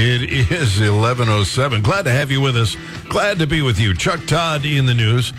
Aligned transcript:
It 0.00 0.52
is 0.52 0.78
1107. 0.78 1.82
Glad 1.82 2.04
to 2.04 2.12
have 2.12 2.30
you 2.30 2.40
with 2.40 2.56
us. 2.56 2.76
Glad 3.08 3.40
to 3.40 3.48
be 3.48 3.62
with 3.62 3.80
you. 3.80 3.94
Chuck 3.94 4.24
Todd 4.28 4.64
in 4.64 4.86
the 4.86 4.94
news. 4.94 5.32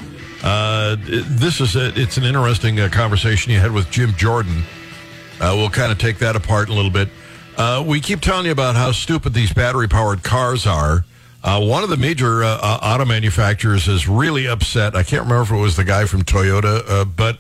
Uh, 0.44 0.98
this 1.00 1.62
is 1.62 1.78
a, 1.78 1.98
it's 1.98 2.18
an 2.18 2.26
interesting 2.26 2.78
uh, 2.78 2.90
conversation 2.90 3.54
you 3.54 3.60
had 3.60 3.72
with 3.72 3.90
Jim 3.90 4.12
Jordan. 4.16 4.64
Uh, 5.40 5.54
we'll 5.56 5.70
kind 5.70 5.94
of 5.94 5.98
take 5.98 6.18
that 6.18 6.36
apart 6.36 6.68
a 6.68 6.74
little 6.74 6.92
bit. 6.92 7.08
Uh, 7.56 7.86
we 7.88 8.02
keep 8.02 8.20
telling 8.20 8.48
you 8.48 8.52
about 8.52 8.76
how 8.76 8.92
stupid 8.92 9.34
these 9.34 9.54
battery 9.54 9.88
powered 9.88 10.24
cars 10.24 10.68
are. 10.68 11.06
Uh, 11.42 11.66
one 11.66 11.82
of 11.82 11.90
the 11.90 11.96
major 11.96 12.44
uh, 12.44 12.80
auto 12.82 13.06
manufacturers 13.06 13.88
is 13.88 14.10
really 14.10 14.46
upset. 14.46 14.94
I 14.94 15.04
can't 15.04 15.22
remember 15.22 15.44
if 15.44 15.52
it 15.52 15.62
was 15.62 15.78
the 15.78 15.86
guy 15.86 16.04
from 16.04 16.24
Toyota, 16.24 17.08
but 17.16 17.38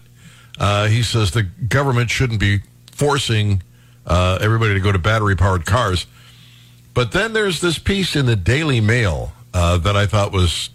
he 0.89 1.03
says 1.03 1.31
the 1.31 1.43
government 1.43 2.11
shouldn't 2.11 2.39
be 2.39 2.61
forcing 2.93 3.61
everybody 4.07 4.73
to 4.73 4.79
go 4.79 4.93
to 4.93 4.99
battery 4.99 5.35
powered 5.35 5.65
cars. 5.65 6.07
But 6.99 7.13
then 7.13 7.31
there's 7.31 7.61
this 7.61 7.79
piece 7.79 8.17
in 8.17 8.25
the 8.25 8.35
Daily 8.35 8.81
Mail 8.81 9.31
uh, 9.53 9.77
that 9.77 9.95
I 9.95 10.05
thought 10.05 10.33
was, 10.33 10.69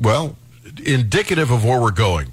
well, 0.00 0.36
indicative 0.82 1.50
of 1.50 1.66
where 1.66 1.78
we're 1.78 1.90
going. 1.90 2.32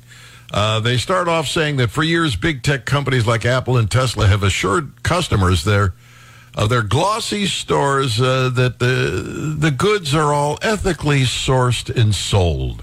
Uh, 0.53 0.79
they 0.79 0.95
start 0.95 1.27
off 1.27 1.49
saying 1.49 1.75
that 1.75 1.89
for 1.89 2.03
years, 2.03 2.38
big 2.38 2.63
tech 2.63 2.85
companies 2.85 3.27
like 3.27 3.45
Apple 3.45 3.75
and 3.75 3.91
Tesla 3.91 4.27
have 4.27 4.43
assured 4.43 5.03
customers 5.03 5.65
their 5.65 5.93
of 6.55 6.69
their 6.69 6.83
glossy 6.83 7.47
stores 7.47 8.21
uh, 8.21 8.47
that 8.47 8.79
the 8.79 9.53
the 9.59 9.71
goods 9.71 10.16
are 10.16 10.33
all 10.33 10.57
ethically 10.61 11.23
sourced 11.23 11.93
and 11.93 12.16
sold. 12.16 12.81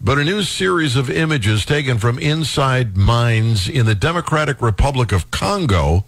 But 0.00 0.16
a 0.16 0.24
new 0.24 0.42
series 0.42 0.96
of 0.96 1.10
images 1.10 1.66
taken 1.66 1.98
from 1.98 2.18
inside 2.18 2.96
mines 2.96 3.68
in 3.68 3.84
the 3.84 3.94
Democratic 3.94 4.62
Republic 4.62 5.12
of 5.12 5.30
Congo, 5.30 6.06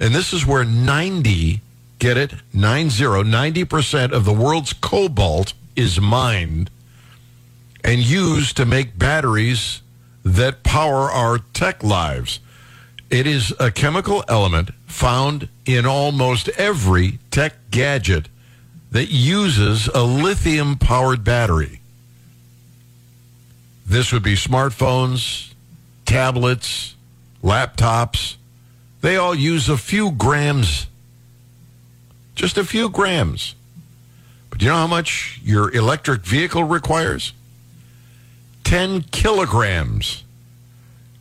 and 0.00 0.14
this 0.14 0.32
is 0.32 0.46
where 0.46 0.64
90, 0.64 1.60
get 2.02 2.16
it, 2.16 2.34
90, 2.52 3.04
90% 3.04 4.10
of 4.10 4.24
the 4.24 4.32
world's 4.32 4.72
cobalt 4.72 5.52
is 5.76 6.00
mined 6.00 6.68
and 7.84 8.00
used 8.00 8.56
to 8.56 8.66
make 8.66 8.98
batteries 8.98 9.82
that 10.24 10.64
power 10.64 11.12
our 11.12 11.38
tech 11.38 11.84
lives. 11.84 12.40
It 13.08 13.28
is 13.28 13.54
a 13.60 13.70
chemical 13.70 14.24
element 14.26 14.72
found 14.84 15.48
in 15.64 15.86
almost 15.86 16.48
every 16.48 17.20
tech 17.30 17.54
gadget 17.70 18.28
that 18.90 19.06
uses 19.06 19.86
a 19.86 20.02
lithium 20.02 20.78
powered 20.78 21.22
battery. 21.22 21.82
This 23.86 24.12
would 24.12 24.24
be 24.24 24.34
smartphones, 24.34 25.52
tablets, 26.04 26.96
laptops. 27.44 28.34
They 29.02 29.16
all 29.16 29.36
use 29.36 29.68
a 29.68 29.76
few 29.76 30.10
grams, 30.10 30.88
just 32.34 32.58
a 32.58 32.64
few 32.64 32.88
grams. 32.88 33.54
But 34.50 34.60
you 34.62 34.68
know 34.68 34.74
how 34.74 34.86
much 34.86 35.40
your 35.42 35.74
electric 35.74 36.22
vehicle 36.22 36.64
requires? 36.64 37.32
10 38.64 39.02
kilograms. 39.04 40.24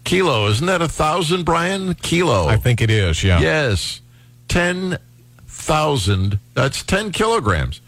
Kilo, 0.04 0.48
isn't 0.48 0.66
that 0.66 0.82
a 0.82 0.88
thousand, 0.89 1.44
Brian? 1.44 1.94
Kilo. 1.95 2.48
I 2.48 2.58
think 2.58 2.82
it 2.82 2.89
is, 2.89 3.23
yeah. 3.23 3.39
Yes. 3.39 4.02
10,000. 4.48 6.39
That's 6.54 6.84
10 6.84 7.12
kilograms 7.12 7.82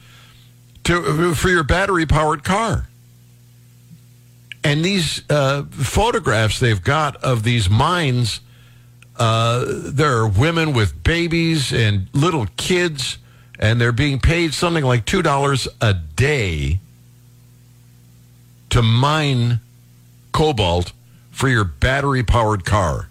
to, 0.86 1.34
for 1.34 1.50
your 1.50 1.64
battery 1.64 2.06
powered 2.06 2.44
car. 2.44 2.88
And 4.64 4.84
these 4.84 5.30
uh, 5.30 5.64
photographs 5.72 6.60
they've 6.60 6.82
got 6.82 7.18
of 7.18 7.44
these 7.44 7.70
mines, 7.70 8.40
uh, 9.18 9.66
there 9.68 10.18
are 10.18 10.28
women 10.28 10.74
with 10.74 11.04
babies 11.04 11.72
and 11.72 12.08
little 12.14 12.48
kids, 12.58 13.18
and 13.60 13.80
they're 13.80 13.92
being 13.92 14.20
paid 14.20 14.54
something 14.54 14.84
like 14.84 15.06
$2 15.06 15.68
a 15.82 15.94
day 15.94 16.80
to 18.70 18.82
mine 18.82 19.60
cobalt 20.32 20.94
for 21.32 21.48
your 21.48 21.64
battery 21.64 22.24
powered 22.24 22.66
car. 22.66 23.10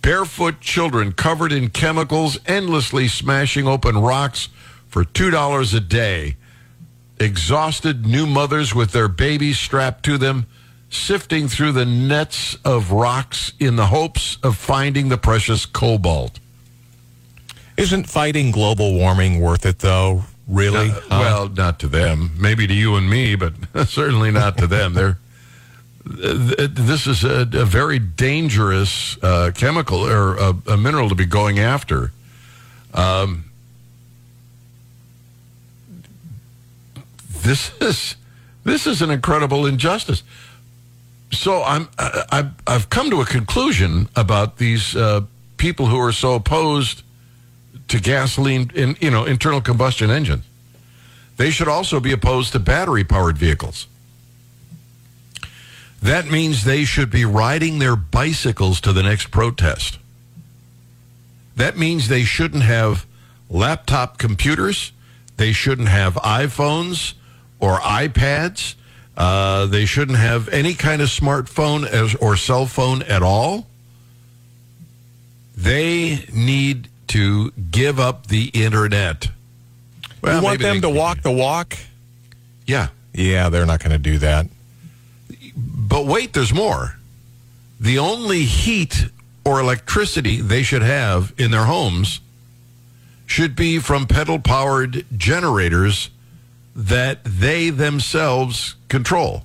Barefoot 0.00 0.60
children 0.60 1.12
covered 1.12 1.52
in 1.52 1.70
chemicals, 1.70 2.38
endlessly 2.46 3.08
smashing 3.08 3.66
open 3.66 3.96
rocks 3.96 4.48
for 4.88 5.04
$2 5.04 5.74
a 5.74 5.80
day. 5.80 6.36
Exhausted 7.18 8.04
new 8.06 8.26
mothers 8.26 8.74
with 8.74 8.92
their 8.92 9.08
babies 9.08 9.58
strapped 9.58 10.04
to 10.04 10.18
them, 10.18 10.46
sifting 10.94 11.48
through 11.48 11.72
the 11.72 11.84
nets 11.84 12.56
of 12.64 12.92
rocks 12.92 13.52
in 13.58 13.76
the 13.76 13.86
hopes 13.86 14.38
of 14.42 14.56
finding 14.56 15.08
the 15.08 15.18
precious 15.18 15.66
cobalt. 15.66 16.38
Isn't 17.76 18.08
fighting 18.08 18.50
global 18.50 18.94
warming 18.94 19.40
worth 19.40 19.66
it, 19.66 19.80
though? 19.80 20.24
Really? 20.46 20.90
Uh, 20.90 21.00
well, 21.10 21.48
not 21.48 21.80
to 21.80 21.88
them. 21.88 22.30
Maybe 22.38 22.66
to 22.66 22.74
you 22.74 22.94
and 22.96 23.08
me, 23.08 23.34
but 23.34 23.54
certainly 23.86 24.30
not 24.30 24.56
to 24.58 24.66
them. 24.66 24.94
They're 24.94 25.18
th- 26.04 26.70
this 26.70 27.06
is 27.06 27.24
a, 27.24 27.48
a 27.52 27.64
very 27.64 27.98
dangerous 27.98 29.16
uh, 29.22 29.50
chemical 29.54 29.98
or 30.06 30.36
a, 30.36 30.54
a, 30.68 30.76
mineral 30.76 31.08
to 31.08 31.14
be 31.14 31.24
going 31.24 31.58
after. 31.58 32.12
Um, 32.92 33.50
this 37.28 37.72
is 37.80 38.16
this 38.64 38.86
is 38.86 39.02
an 39.02 39.10
incredible 39.10 39.66
injustice. 39.66 40.22
So 41.32 41.62
I'm 41.62 41.88
I, 41.98 42.50
I've 42.66 42.90
come 42.90 43.10
to 43.10 43.20
a 43.20 43.26
conclusion 43.26 44.08
about 44.14 44.58
these 44.58 44.94
uh, 44.94 45.22
people 45.56 45.86
who 45.86 45.98
are 45.98 46.12
so 46.12 46.34
opposed 46.34 47.02
to 47.88 48.00
gasoline 48.00 48.70
in 48.74 48.96
you 49.00 49.10
know 49.10 49.24
internal 49.24 49.60
combustion 49.60 50.10
engines. 50.10 50.44
They 51.36 51.50
should 51.50 51.68
also 51.68 51.98
be 52.00 52.12
opposed 52.12 52.52
to 52.52 52.60
battery 52.60 53.04
powered 53.04 53.36
vehicles. 53.36 53.86
That 56.00 56.30
means 56.30 56.64
they 56.64 56.84
should 56.84 57.10
be 57.10 57.24
riding 57.24 57.78
their 57.78 57.96
bicycles 57.96 58.80
to 58.82 58.92
the 58.92 59.02
next 59.02 59.30
protest. 59.30 59.98
That 61.56 61.78
means 61.78 62.08
they 62.08 62.24
shouldn't 62.24 62.62
have 62.62 63.06
laptop 63.48 64.18
computers. 64.18 64.92
They 65.36 65.52
shouldn't 65.52 65.88
have 65.88 66.14
iPhones 66.16 67.14
or 67.58 67.78
iPads. 67.78 68.74
Uh, 69.16 69.66
they 69.66 69.84
shouldn't 69.84 70.18
have 70.18 70.48
any 70.48 70.74
kind 70.74 71.00
of 71.00 71.08
smartphone 71.08 71.86
as, 71.86 72.14
or 72.16 72.36
cell 72.36 72.66
phone 72.66 73.02
at 73.02 73.22
all. 73.22 73.66
They 75.56 76.26
need 76.32 76.88
to 77.08 77.52
give 77.70 78.00
up 78.00 78.26
the 78.26 78.46
internet. 78.48 79.28
Well, 80.20 80.38
you 80.38 80.42
want 80.42 80.60
them 80.60 80.80
to 80.80 80.90
walk 80.90 81.22
the 81.22 81.30
walk? 81.30 81.76
Yeah. 82.66 82.88
Yeah, 83.12 83.48
they're 83.50 83.66
not 83.66 83.78
going 83.78 83.92
to 83.92 83.98
do 83.98 84.18
that. 84.18 84.46
But 85.56 86.06
wait, 86.06 86.32
there's 86.32 86.52
more. 86.52 86.96
The 87.78 87.98
only 87.98 88.44
heat 88.44 89.10
or 89.44 89.60
electricity 89.60 90.40
they 90.40 90.62
should 90.62 90.82
have 90.82 91.32
in 91.38 91.50
their 91.52 91.66
homes 91.66 92.20
should 93.26 93.54
be 93.54 93.78
from 93.78 94.06
pedal 94.06 94.38
powered 94.38 95.04
generators 95.16 96.10
that 96.74 97.24
they 97.24 97.70
themselves 97.70 98.74
control. 98.88 99.44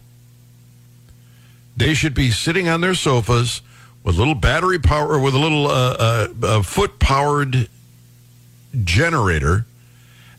They 1.77 1.93
should 1.93 2.13
be 2.13 2.31
sitting 2.31 2.67
on 2.67 2.81
their 2.81 2.95
sofas 2.95 3.61
with 4.03 4.15
a 4.15 4.17
little 4.19 4.35
battery 4.35 4.79
power 4.79 5.19
with 5.19 5.33
a 5.33 5.39
little 5.39 5.67
uh, 5.67 5.95
uh, 5.99 6.27
uh, 6.43 6.61
foot 6.63 6.99
powered 6.99 7.69
generator 8.83 9.65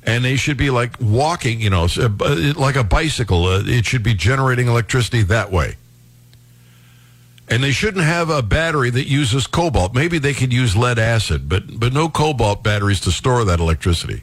and 0.03 0.25
they 0.25 0.37
should 0.37 0.57
be 0.57 0.71
like 0.71 0.95
walking, 1.01 1.61
you 1.61 1.71
know, 1.71 1.87
uh, 1.99 2.53
like 2.57 2.77
a 2.77 2.85
bicycle. 2.85 3.45
Uh, 3.45 3.63
it 3.65 3.85
should 3.85 4.03
be 4.03 4.15
generating 4.15 4.67
electricity 4.67 5.23
that 5.25 5.51
way. 5.51 5.77
And 7.49 7.63
they 7.63 7.73
shouldn't 7.73 8.05
have 8.05 8.31
a 8.31 8.43
battery 8.43 8.91
that 8.91 9.09
uses 9.09 9.47
cobalt. 9.47 9.93
Maybe 9.93 10.19
they 10.19 10.35
could 10.35 10.53
use 10.53 10.77
lead 10.77 10.99
acid, 10.99 11.49
but 11.49 11.79
but 11.79 11.93
no 11.93 12.09
cobalt 12.09 12.63
batteries 12.63 13.01
to 13.01 13.13
store 13.13 13.45
that 13.45 13.61
electricity. 13.61 14.23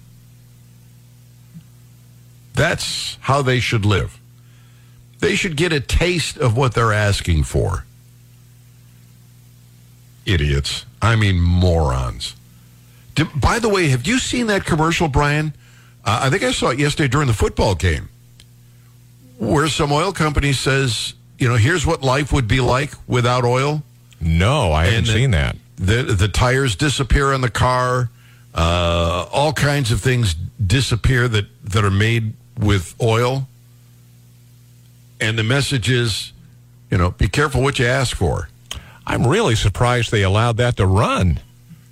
That's 2.58 3.18
how 3.22 3.42
they 3.42 3.60
should 3.60 3.86
live. 3.86 4.20
They 5.20 5.36
should 5.36 5.56
get 5.56 5.72
a 5.72 5.80
taste 5.80 6.38
of 6.38 6.58
what 6.58 6.74
they're 6.74 6.94
asking 6.94 7.44
for. 7.44 7.86
Idiots. 10.26 10.86
I 11.02 11.16
mean 11.16 11.40
morons. 11.40 12.36
By 13.36 13.60
the 13.60 13.70
way, 13.70 13.88
have 13.88 14.06
you 14.06 14.20
seen 14.20 14.48
that 14.48 14.66
commercial, 14.66 15.08
Brian? 15.08 15.54
Uh, 16.04 16.22
I 16.24 16.30
think 16.30 16.44
I 16.44 16.52
saw 16.52 16.70
it 16.70 16.80
yesterday 16.80 17.08
during 17.08 17.28
the 17.28 17.34
football 17.34 17.74
game, 17.74 18.10
where 19.38 19.68
some 19.68 19.92
oil 19.92 20.12
company 20.12 20.54
says 20.54 21.14
you 21.38 21.48
know, 21.48 21.56
here's 21.56 21.86
what 21.86 22.02
life 22.02 22.32
would 22.34 22.48
be 22.48 22.62
like 22.62 22.92
without 23.08 23.46
oil. 23.46 23.84
No, 24.20 24.72
I 24.72 24.86
haven't 24.86 25.06
the, 25.06 25.14
seen 25.14 25.32
that. 25.32 25.56
The 25.76 26.04
the 26.04 26.28
tires 26.28 26.76
disappear 26.76 27.34
on 27.34 27.42
the 27.42 27.50
car. 27.50 28.10
Uh, 28.56 29.28
all 29.32 29.54
kinds 29.54 29.92
of 29.92 30.02
things 30.02 30.34
disappear 30.34 31.28
that, 31.28 31.46
that 31.64 31.86
are 31.86 31.92
made 31.92 32.34
with 32.58 32.96
oil. 33.02 33.48
And 35.20 35.38
the 35.38 35.44
message 35.44 35.90
is, 35.90 36.32
you 36.92 36.98
know, 36.98 37.12
be 37.12 37.28
careful 37.28 37.62
what 37.62 37.80
you 37.80 37.86
ask 37.86 38.16
for. 38.16 38.50
I'm 39.06 39.26
really 39.26 39.56
surprised 39.56 40.12
they 40.12 40.24
allowed 40.24 40.58
that 40.58 40.78
to 40.78 40.86
run. 40.86 41.40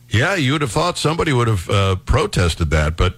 Yeah, 0.10 0.36
you 0.36 0.54
would 0.54 0.62
have 0.62 0.72
thought 0.72 0.98
somebody 0.98 1.34
would 1.34 1.48
have 1.48 1.70
uh, 1.70 1.96
protested 1.96 2.70
that, 2.72 2.96
but 2.98 3.16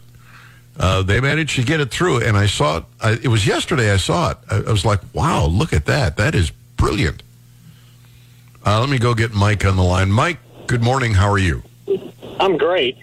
uh, 0.79 1.01
they 1.01 1.19
managed 1.19 1.55
to 1.55 1.63
get 1.63 1.79
it 1.79 1.91
through. 1.91 2.21
And 2.21 2.37
I 2.37 2.45
saw 2.45 2.77
it. 2.77 2.83
I, 3.01 3.11
it 3.11 3.27
was 3.27 3.45
yesterday. 3.45 3.91
I 3.91 3.97
saw 3.97 4.31
it. 4.31 4.37
I, 4.49 4.57
I, 4.57 4.71
was 4.71 4.85
like, 4.85 4.99
"Wow, 5.13 5.45
look 5.47 5.73
at 5.73 5.85
that! 5.85 6.17
That 6.17 6.35
is 6.35 6.51
brilliant." 6.77 7.23
Uh, 8.65 8.79
let 8.79 8.89
me 8.89 8.99
go 8.99 9.13
get 9.13 9.33
Mike 9.33 9.65
on 9.65 9.75
the 9.75 9.83
line. 9.83 10.11
Mike, 10.11 10.39
good 10.67 10.83
morning. 10.83 11.13
How 11.13 11.29
are 11.29 11.37
you? 11.37 11.63
I'm 12.39 12.57
great. 12.57 12.97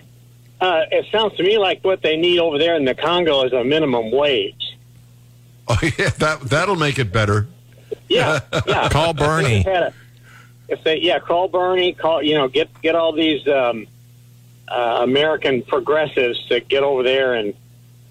Uh, 0.65 0.87
it 0.91 1.05
sounds 1.13 1.37
to 1.37 1.43
me 1.43 1.59
like 1.59 1.85
what 1.85 2.01
they 2.01 2.17
need 2.17 2.39
over 2.39 2.57
there 2.59 2.75
in 2.75 2.87
the 2.87 2.95
Congo 2.95 3.43
is 3.45 3.53
a 3.53 3.63
minimum 3.65 4.11
wage. 4.11 4.55
Oh 5.67 5.79
yeah, 5.99 6.11
that 6.19 6.43
that'll 6.43 6.77
make 6.77 6.99
it 6.99 7.11
better. 7.11 7.47
Yeah, 8.07 8.41
yeah. 8.67 8.91
call 8.91 9.15
Bernie. 9.15 9.61
If 9.61 9.65
they, 9.65 9.73
a, 9.73 9.93
if 10.69 10.85
they, 10.85 10.97
yeah, 11.01 11.19
call 11.21 11.49
Bernie. 11.49 11.95
Call 11.95 12.23
you 12.23 12.35
know, 12.35 12.49
get 12.49 12.69
get 12.83 12.95
all 12.95 13.13
these 13.15 13.49
um, 13.49 13.87
uh, 14.69 14.99
American 15.03 15.63
progressives 15.63 16.45
to 16.49 16.61
get 16.61 16.83
over 16.83 17.03
there 17.03 17.33
and 17.33 17.55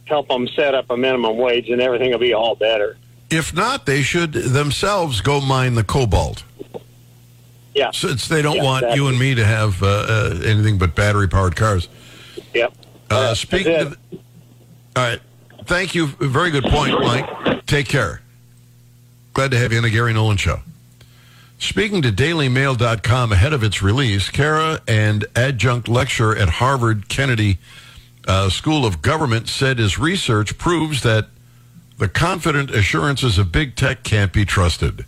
help 0.05 0.29
them 0.29 0.47
set 0.55 0.73
up 0.73 0.89
a 0.89 0.97
minimum 0.97 1.37
wage, 1.37 1.69
and 1.69 1.79
everything 1.79 2.09
will 2.11 2.17
be 2.17 2.33
all 2.33 2.55
better. 2.55 2.97
If 3.29 3.53
not, 3.53 3.85
they 3.85 4.01
should 4.01 4.33
themselves 4.33 5.21
go 5.21 5.39
mine 5.39 5.75
the 5.75 5.83
cobalt. 5.83 6.43
Yeah. 7.75 7.91
Since 7.91 8.27
they 8.29 8.41
don't 8.41 8.55
Yeah, 8.57 8.63
want 8.63 8.83
exactly. 8.83 9.03
you 9.03 9.07
and 9.09 9.19
me 9.19 9.35
to 9.35 9.45
have 9.45 9.81
uh, 9.83 9.87
uh, 9.87 10.39
anything 10.43 10.79
but 10.79 10.95
battery 10.95 11.27
powered 11.27 11.55
cars. 11.55 11.87
Yep. 12.53 12.73
Uh, 13.09 13.35
speaking 13.35 13.75
of, 13.75 13.97
all 14.95 15.03
right, 15.03 15.19
thank 15.65 15.95
you. 15.95 16.07
Very 16.07 16.51
good 16.51 16.63
point, 16.63 16.99
Mike. 16.99 17.65
Take 17.65 17.87
care. 17.87 18.21
Glad 19.33 19.51
to 19.51 19.57
have 19.57 19.71
you 19.71 19.77
on 19.77 19.83
the 19.83 19.89
Gary 19.89 20.13
Nolan 20.13 20.37
Show. 20.37 20.59
Speaking 21.57 22.01
to 22.01 22.11
DailyMail.com 22.11 23.31
ahead 23.31 23.53
of 23.53 23.63
its 23.63 23.81
release, 23.81 24.29
Kara 24.29 24.81
and 24.87 25.25
adjunct 25.35 25.87
lecturer 25.87 26.35
at 26.35 26.49
Harvard 26.49 27.07
Kennedy 27.07 27.57
uh, 28.27 28.49
School 28.49 28.85
of 28.85 29.01
Government 29.01 29.47
said 29.47 29.79
his 29.79 29.97
research 29.97 30.57
proves 30.57 31.03
that 31.03 31.27
the 31.97 32.09
confident 32.09 32.69
assurances 32.71 33.37
of 33.37 33.51
big 33.51 33.75
tech 33.75 34.03
can't 34.03 34.33
be 34.33 34.45
trusted. 34.45 35.05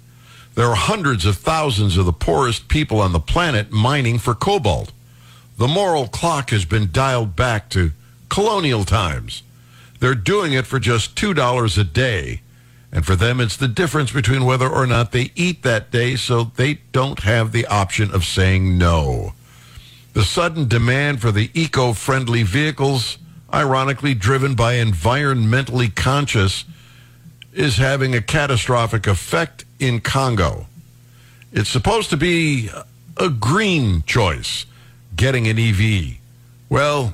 There 0.55 0.67
are 0.67 0.75
hundreds 0.75 1.25
of 1.25 1.37
thousands 1.37 1.97
of 1.97 2.05
the 2.05 2.13
poorest 2.13 2.69
people 2.69 3.01
on 3.01 3.11
the 3.11 3.19
planet 3.19 3.71
mining 3.71 4.17
for 4.17 4.33
cobalt. 4.33 4.91
The 5.57 5.67
moral 5.67 6.07
clock 6.07 6.49
has 6.49 6.65
been 6.65 6.91
dialed 6.91 7.35
back 7.35 7.69
to 7.69 7.91
colonial 8.29 8.83
times. 8.83 9.43
They're 9.99 10.15
doing 10.15 10.53
it 10.53 10.67
for 10.67 10.79
just 10.79 11.15
$2 11.15 11.77
a 11.77 11.83
day. 11.83 12.41
And 12.91 13.05
for 13.05 13.15
them, 13.15 13.39
it's 13.39 13.57
the 13.57 13.67
difference 13.67 14.11
between 14.11 14.45
whether 14.45 14.69
or 14.69 14.85
not 14.85 15.11
they 15.11 15.31
eat 15.35 15.63
that 15.63 15.91
day, 15.91 16.15
so 16.15 16.45
they 16.55 16.75
don't 16.91 17.21
have 17.21 17.51
the 17.51 17.65
option 17.67 18.13
of 18.13 18.23
saying 18.23 18.77
no. 18.77 19.33
The 20.13 20.23
sudden 20.23 20.67
demand 20.67 21.21
for 21.21 21.31
the 21.31 21.49
eco 21.53 21.91
friendly 21.93 22.43
vehicles, 22.43 23.17
ironically 23.53 24.13
driven 24.13 24.55
by 24.55 24.75
environmentally 24.75 25.93
conscious, 25.93 26.63
is 27.53 27.77
having 27.77 28.15
a 28.15 28.21
catastrophic 28.21 29.07
effect 29.07 29.65
in 29.79 29.99
Congo. 29.99 30.67
It's 31.51 31.69
supposed 31.69 32.09
to 32.11 32.17
be 32.17 32.69
a 33.17 33.29
green 33.29 34.03
choice, 34.05 34.65
getting 35.15 35.47
an 35.47 35.57
EV. 35.57 36.17
Well, 36.69 37.13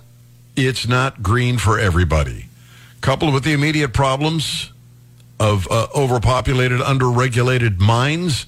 it's 0.56 0.88
not 0.88 1.24
green 1.24 1.58
for 1.58 1.80
everybody. 1.80 2.46
Coupled 3.02 3.34
with 3.34 3.44
the 3.44 3.54
immediate 3.54 3.94
problems 3.94 4.72
of 5.40 5.68
uh, 5.72 5.88
overpopulated, 5.96 6.80
underregulated 6.80 7.80
mines, 7.80 8.46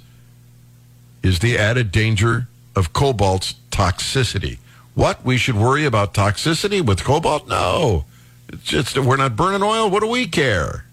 is 1.23 1.39
the 1.39 1.57
added 1.57 1.91
danger 1.91 2.47
of 2.75 2.93
cobalt's 2.93 3.55
toxicity. 3.71 4.57
What? 4.93 5.25
We 5.25 5.37
should 5.37 5.55
worry 5.55 5.85
about 5.85 6.13
toxicity 6.13 6.85
with 6.85 7.03
cobalt? 7.03 7.47
No. 7.47 8.05
It's 8.49 8.63
just 8.63 8.97
we're 8.97 9.17
not 9.17 9.35
burning 9.35 9.63
oil. 9.63 9.89
What 9.89 10.01
do 10.01 10.07
we 10.07 10.27
care? 10.27 10.85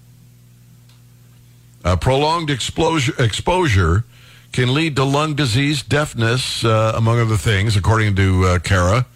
Uh, 1.85 1.97
prolonged 1.97 2.51
exposure, 2.51 3.13
exposure 3.23 4.05
can 4.52 4.75
lead 4.75 4.97
to 4.97 5.05
lung 5.05 5.35
disease, 5.35 5.82
deafness, 5.82 6.64
uh, 6.64 6.93
among 6.97 7.20
other 7.20 7.37
things, 7.37 7.76
according 7.76 8.17
to 8.17 8.44
uh, 8.44 8.58
Kara, 8.58 9.06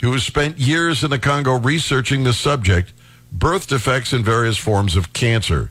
who 0.00 0.12
has 0.12 0.22
spent 0.22 0.58
years 0.58 1.02
in 1.02 1.10
the 1.10 1.18
Congo 1.18 1.58
researching 1.58 2.24
the 2.24 2.32
subject, 2.32 2.92
birth 3.32 3.66
defects 3.66 4.12
and 4.12 4.24
various 4.24 4.56
forms 4.56 4.96
of 4.96 5.12
cancer. 5.12 5.70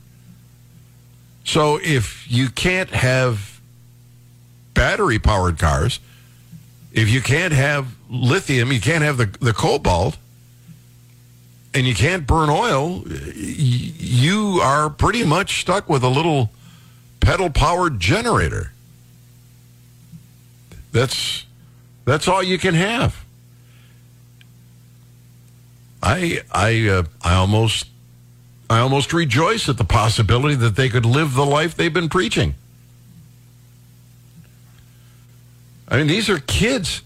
So 1.45 1.79
if 1.81 2.29
you 2.29 2.49
can't 2.49 2.89
have 2.89 3.61
battery 4.73 5.19
powered 5.19 5.57
cars, 5.57 5.99
if 6.91 7.09
you 7.09 7.21
can't 7.21 7.53
have 7.53 7.95
lithium, 8.09 8.71
you 8.71 8.81
can't 8.81 9.03
have 9.03 9.17
the, 9.17 9.25
the 9.39 9.53
cobalt, 9.53 10.17
and 11.73 11.85
you 11.85 11.95
can't 11.95 12.27
burn 12.27 12.49
oil, 12.49 13.03
you 13.07 14.59
are 14.61 14.89
pretty 14.89 15.23
much 15.23 15.61
stuck 15.61 15.87
with 15.87 16.03
a 16.03 16.09
little 16.09 16.49
pedal 17.19 17.49
powered 17.49 17.99
generator. 17.99 18.73
That's 20.97 21.45
that's 22.05 22.27
all 22.27 22.41
you 22.41 22.57
can 22.57 22.73
have. 22.73 23.23
I 26.01 26.41
I 26.51 26.87
uh, 26.87 27.03
I 27.21 27.35
almost 27.35 27.85
I 28.67 28.79
almost 28.79 29.13
rejoice 29.13 29.69
at 29.69 29.77
the 29.77 29.83
possibility 29.83 30.55
that 30.55 30.75
they 30.75 30.89
could 30.89 31.05
live 31.05 31.35
the 31.35 31.45
life 31.45 31.75
they've 31.75 31.93
been 31.93 32.09
preaching. 32.09 32.55
I 35.87 35.97
mean, 35.97 36.07
these 36.07 36.31
are 36.31 36.39
kids. 36.39 37.03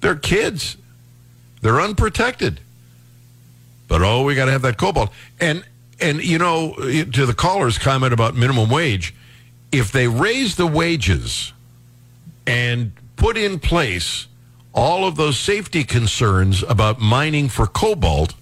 They're 0.00 0.14
kids. 0.14 0.76
They're 1.62 1.80
unprotected. 1.80 2.60
But 3.88 4.02
oh, 4.02 4.22
we 4.22 4.36
got 4.36 4.44
to 4.44 4.52
have 4.52 4.62
that 4.62 4.76
cobalt. 4.76 5.10
And 5.40 5.64
and 6.00 6.22
you 6.22 6.38
know, 6.38 6.74
to 6.76 7.26
the 7.26 7.34
caller's 7.34 7.76
comment 7.76 8.12
about 8.12 8.36
minimum 8.36 8.70
wage, 8.70 9.16
if 9.72 9.90
they 9.90 10.06
raise 10.06 10.54
the 10.54 10.68
wages 10.68 11.52
and 12.46 12.92
put 13.16 13.36
in 13.36 13.58
place 13.58 14.26
all 14.72 15.06
of 15.06 15.16
those 15.16 15.38
safety 15.38 15.84
concerns 15.84 16.62
about 16.62 17.00
mining 17.00 17.48
for 17.48 17.66
cobalt, 17.66 18.34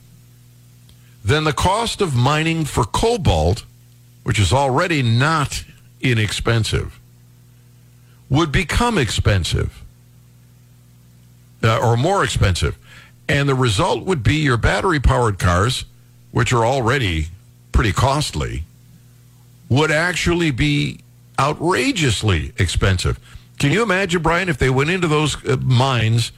then 1.25 1.45
the 1.45 1.53
cost 1.53 2.01
of 2.01 2.15
mining 2.15 2.65
for 2.65 2.85
cobalt, 2.85 3.65
which 4.25 4.39
is 4.39 4.53
already 4.53 5.03
not 5.03 5.65
inexpensive, 6.01 6.99
would 8.29 8.51
become 8.51 8.99
expensive 8.99 9.83
uh, 11.62 11.79
or 11.79 11.97
more 11.97 12.25
expensive. 12.25 12.77
And 13.29 13.49
the 13.49 13.55
result 13.55 14.05
would 14.05 14.23
be 14.23 14.37
your 14.37 14.56
battery 14.56 15.01
powered 15.01 15.39
cars, 15.39 15.85
which 16.31 16.53
are 16.53 16.67
already 16.67 17.29
pretty 17.73 17.93
costly, 17.93 18.65
would 19.69 19.91
actually 19.91 20.51
be 20.51 21.01
outrageously 21.39 22.53
expensive. 22.58 23.19
Can 23.58 23.73
you 23.73 23.82
imagine, 23.82 24.23
Brian, 24.23 24.49
if 24.49 24.58
they 24.58 24.70
went 24.70 24.91
into 24.91 25.08
those 25.08 25.37
uh, 25.46 25.56
mines 25.56 26.32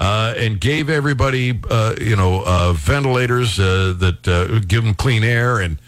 uh, 0.00 0.34
and 0.36 0.60
gave 0.60 0.88
everybody, 0.90 1.58
uh, 1.70 1.94
you 2.00 2.16
know, 2.16 2.42
uh, 2.44 2.72
ventilators 2.72 3.58
uh, 3.60 3.94
that 3.98 4.26
uh, 4.26 4.58
give 4.66 4.84
them 4.84 4.94
clean 4.94 5.22
air 5.22 5.60
and 5.60 5.78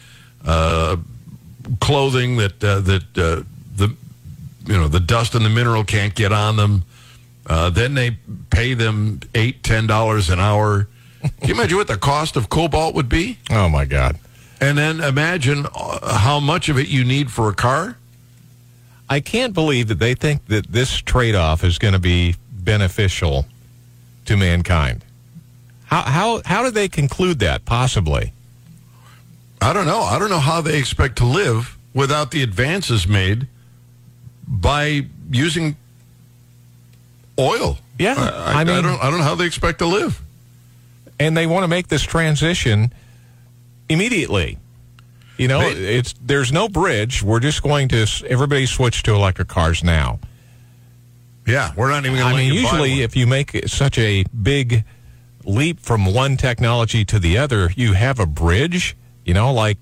uh, 0.44 0.96
clothing 1.80 2.36
that 2.36 2.62
uh, 2.62 2.80
that 2.80 3.02
uh, 3.16 3.42
the 3.76 3.94
you 4.66 4.76
know 4.76 4.88
the 4.88 5.00
dust 5.00 5.34
and 5.34 5.44
the 5.44 5.48
mineral 5.50 5.84
can't 5.84 6.14
get 6.14 6.32
on 6.32 6.56
them. 6.56 6.84
Uh, 7.46 7.70
then 7.70 7.94
they 7.94 8.16
pay 8.50 8.74
them 8.74 9.20
eight, 9.34 9.62
ten 9.62 9.86
dollars 9.86 10.30
an 10.30 10.38
hour. 10.38 10.88
Can 11.40 11.48
you 11.48 11.54
imagine 11.54 11.78
what 11.78 11.88
the 11.88 11.96
cost 11.96 12.36
of 12.36 12.48
cobalt 12.50 12.94
would 12.94 13.08
be? 13.08 13.38
Oh 13.50 13.68
my 13.68 13.86
God. 13.86 14.18
And 14.60 14.78
then 14.78 15.00
imagine 15.00 15.66
how 15.74 16.40
much 16.40 16.68
of 16.68 16.78
it 16.78 16.88
you 16.88 17.04
need 17.04 17.30
for 17.30 17.48
a 17.48 17.54
car. 17.54 17.96
I 19.08 19.20
can't 19.20 19.52
believe 19.52 19.88
that 19.88 19.98
they 19.98 20.14
think 20.14 20.46
that 20.46 20.66
this 20.72 20.96
trade 20.96 21.34
off 21.34 21.62
is 21.62 21.78
going 21.78 21.92
to 21.94 22.00
be 22.00 22.36
beneficial 22.50 23.46
to 24.24 24.36
mankind. 24.36 25.04
How, 25.84 26.02
how, 26.02 26.42
how 26.44 26.62
do 26.62 26.70
they 26.70 26.88
conclude 26.88 27.38
that, 27.40 27.64
possibly? 27.64 28.32
I 29.60 29.72
don't 29.72 29.86
know. 29.86 30.00
I 30.00 30.18
don't 30.18 30.30
know 30.30 30.38
how 30.40 30.60
they 30.60 30.78
expect 30.78 31.16
to 31.18 31.24
live 31.26 31.76
without 31.94 32.30
the 32.30 32.42
advances 32.42 33.06
made 33.06 33.46
by 34.48 35.06
using 35.30 35.76
oil. 37.38 37.78
Yeah, 37.98 38.14
I, 38.16 38.28
I, 38.28 38.60
I 38.60 38.64
mean- 38.64 38.74
I 38.76 38.82
don't. 38.82 39.00
I 39.02 39.10
don't 39.10 39.18
know 39.18 39.24
how 39.24 39.34
they 39.34 39.46
expect 39.46 39.78
to 39.78 39.86
live. 39.86 40.20
And 41.20 41.36
they 41.36 41.46
want 41.46 41.62
to 41.62 41.68
make 41.68 41.88
this 41.88 42.02
transition 42.02 42.92
immediately. 43.88 44.58
You 45.36 45.48
know, 45.48 45.60
it's 45.62 46.14
there's 46.20 46.52
no 46.52 46.68
bridge. 46.68 47.22
We're 47.22 47.40
just 47.40 47.62
going 47.62 47.88
to 47.88 48.06
everybody 48.28 48.66
switch 48.66 49.02
to 49.04 49.14
electric 49.14 49.48
cars 49.48 49.82
now. 49.82 50.20
Yeah, 51.46 51.72
we're 51.76 51.90
not 51.90 52.06
even. 52.06 52.18
Gonna 52.18 52.34
I 52.34 52.38
mean, 52.38 52.54
usually 52.54 53.02
if 53.02 53.16
you 53.16 53.26
make 53.26 53.68
such 53.68 53.98
a 53.98 54.24
big 54.42 54.84
leap 55.44 55.80
from 55.80 56.06
one 56.06 56.36
technology 56.36 57.04
to 57.06 57.18
the 57.18 57.36
other, 57.38 57.70
you 57.76 57.94
have 57.94 58.20
a 58.20 58.26
bridge. 58.26 58.96
You 59.24 59.34
know, 59.34 59.52
like 59.52 59.78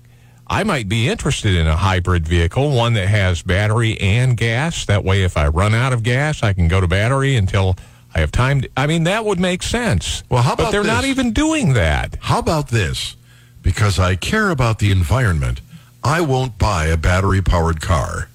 I 0.47 0.63
might 0.63 0.89
be 0.89 1.07
interested 1.07 1.55
in 1.55 1.67
a 1.67 1.75
hybrid 1.75 2.27
vehicle, 2.27 2.75
one 2.75 2.93
that 2.93 3.07
has 3.07 3.41
battery 3.41 3.99
and 4.01 4.35
gas. 4.35 4.85
That 4.85 5.03
way, 5.03 5.23
if 5.23 5.37
I 5.37 5.47
run 5.47 5.73
out 5.73 5.93
of 5.93 6.03
gas, 6.03 6.43
I 6.43 6.53
can 6.53 6.67
go 6.67 6.81
to 6.81 6.87
battery 6.87 7.35
until 7.35 7.75
I 8.13 8.19
have 8.19 8.31
time. 8.31 8.61
To, 8.61 8.69
I 8.75 8.87
mean, 8.87 9.03
that 9.05 9.23
would 9.23 9.39
make 9.39 9.63
sense. 9.63 10.23
Well, 10.29 10.43
how 10.43 10.55
but 10.55 10.63
about 10.63 10.71
they're 10.71 10.83
not 10.83 11.05
even 11.05 11.31
doing 11.31 11.73
that. 11.73 12.17
How 12.21 12.39
about 12.39 12.69
this? 12.69 13.15
Because 13.63 13.97
I 13.97 14.15
care 14.15 14.49
about 14.51 14.79
the 14.79 14.91
environment, 14.91 15.61
I 16.03 16.21
won't 16.21 16.57
buy 16.57 16.85
a 16.87 16.97
battery 16.97 17.41
powered 17.41 17.81
car. 17.81 18.27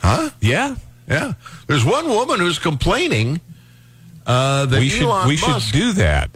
Huh? 0.00 0.30
Yeah, 0.40 0.76
Yeah. 1.08 1.32
There's 1.66 1.84
one 1.84 2.08
woman 2.08 2.38
who's 2.38 2.58
complaining 2.58 3.40
uh, 4.26 4.66
that 4.66 4.78
we 4.78 4.88
should 4.88 5.08
we 5.26 5.36
Musk 5.40 5.72
should 5.72 5.72
do 5.72 5.92
that. 5.94 6.30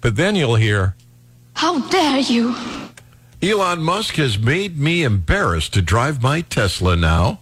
But 0.00 0.16
then 0.16 0.36
you'll 0.36 0.54
hear, 0.56 0.94
How 1.54 1.80
dare 1.88 2.20
you? 2.20 2.54
Elon 3.42 3.82
Musk 3.82 4.14
has 4.14 4.38
made 4.38 4.78
me 4.78 5.02
embarrassed 5.02 5.74
to 5.74 5.82
drive 5.82 6.22
my 6.22 6.40
Tesla 6.42 6.96
now. 6.96 7.40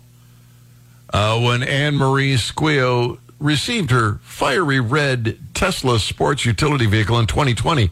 Uh, 1.13 1.39
when 1.41 1.63
Anne 1.63 1.95
Marie 1.97 2.35
Squio 2.35 3.19
received 3.39 3.91
her 3.91 4.19
fiery 4.23 4.81
red 4.81 5.39
Tesla 5.55 5.99
sports 5.99 6.45
utility 6.45 6.87
vehicle 6.87 7.19
in 7.19 7.27
2020, 7.27 7.91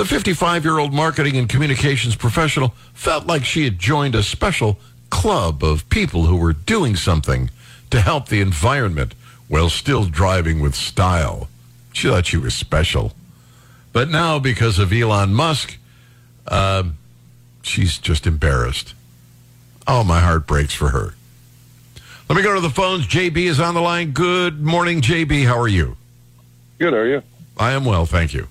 the 0.00 0.06
55 0.06 0.64
year 0.64 0.78
old 0.78 0.94
marketing 0.94 1.36
and 1.36 1.46
communications 1.46 2.16
professional 2.16 2.72
felt 2.94 3.26
like 3.26 3.44
she 3.44 3.64
had 3.64 3.78
joined 3.78 4.14
a 4.14 4.22
special 4.22 4.78
club 5.10 5.62
of 5.62 5.86
people 5.90 6.24
who 6.24 6.36
were 6.38 6.54
doing 6.54 6.96
something 6.96 7.50
to 7.90 8.00
help 8.00 8.30
the 8.30 8.40
environment 8.40 9.14
while 9.46 9.68
still 9.68 10.06
driving 10.06 10.58
with 10.58 10.74
style. 10.74 11.50
She 11.92 12.08
thought 12.08 12.24
she 12.24 12.38
was 12.38 12.54
special. 12.54 13.12
But 13.92 14.08
now, 14.08 14.38
because 14.38 14.78
of 14.78 14.90
Elon 14.90 15.34
Musk, 15.34 15.76
uh, 16.48 16.84
she's 17.60 17.98
just 17.98 18.26
embarrassed. 18.26 18.94
Oh, 19.86 20.02
my 20.02 20.20
heart 20.20 20.46
breaks 20.46 20.72
for 20.72 20.88
her. 20.88 21.12
Let 22.26 22.36
me 22.36 22.42
go 22.42 22.54
to 22.54 22.60
the 22.62 22.70
phones. 22.70 23.06
JB 23.06 23.36
is 23.36 23.60
on 23.60 23.74
the 23.74 23.82
line. 23.82 24.12
Good 24.12 24.62
morning, 24.62 25.02
JB. 25.02 25.44
How 25.44 25.58
are 25.58 25.68
you? 25.68 25.98
Good, 26.78 26.94
are 26.94 27.06
you? 27.06 27.22
I 27.58 27.72
am 27.72 27.84
well, 27.84 28.06
thank 28.06 28.32
you. 28.32 28.48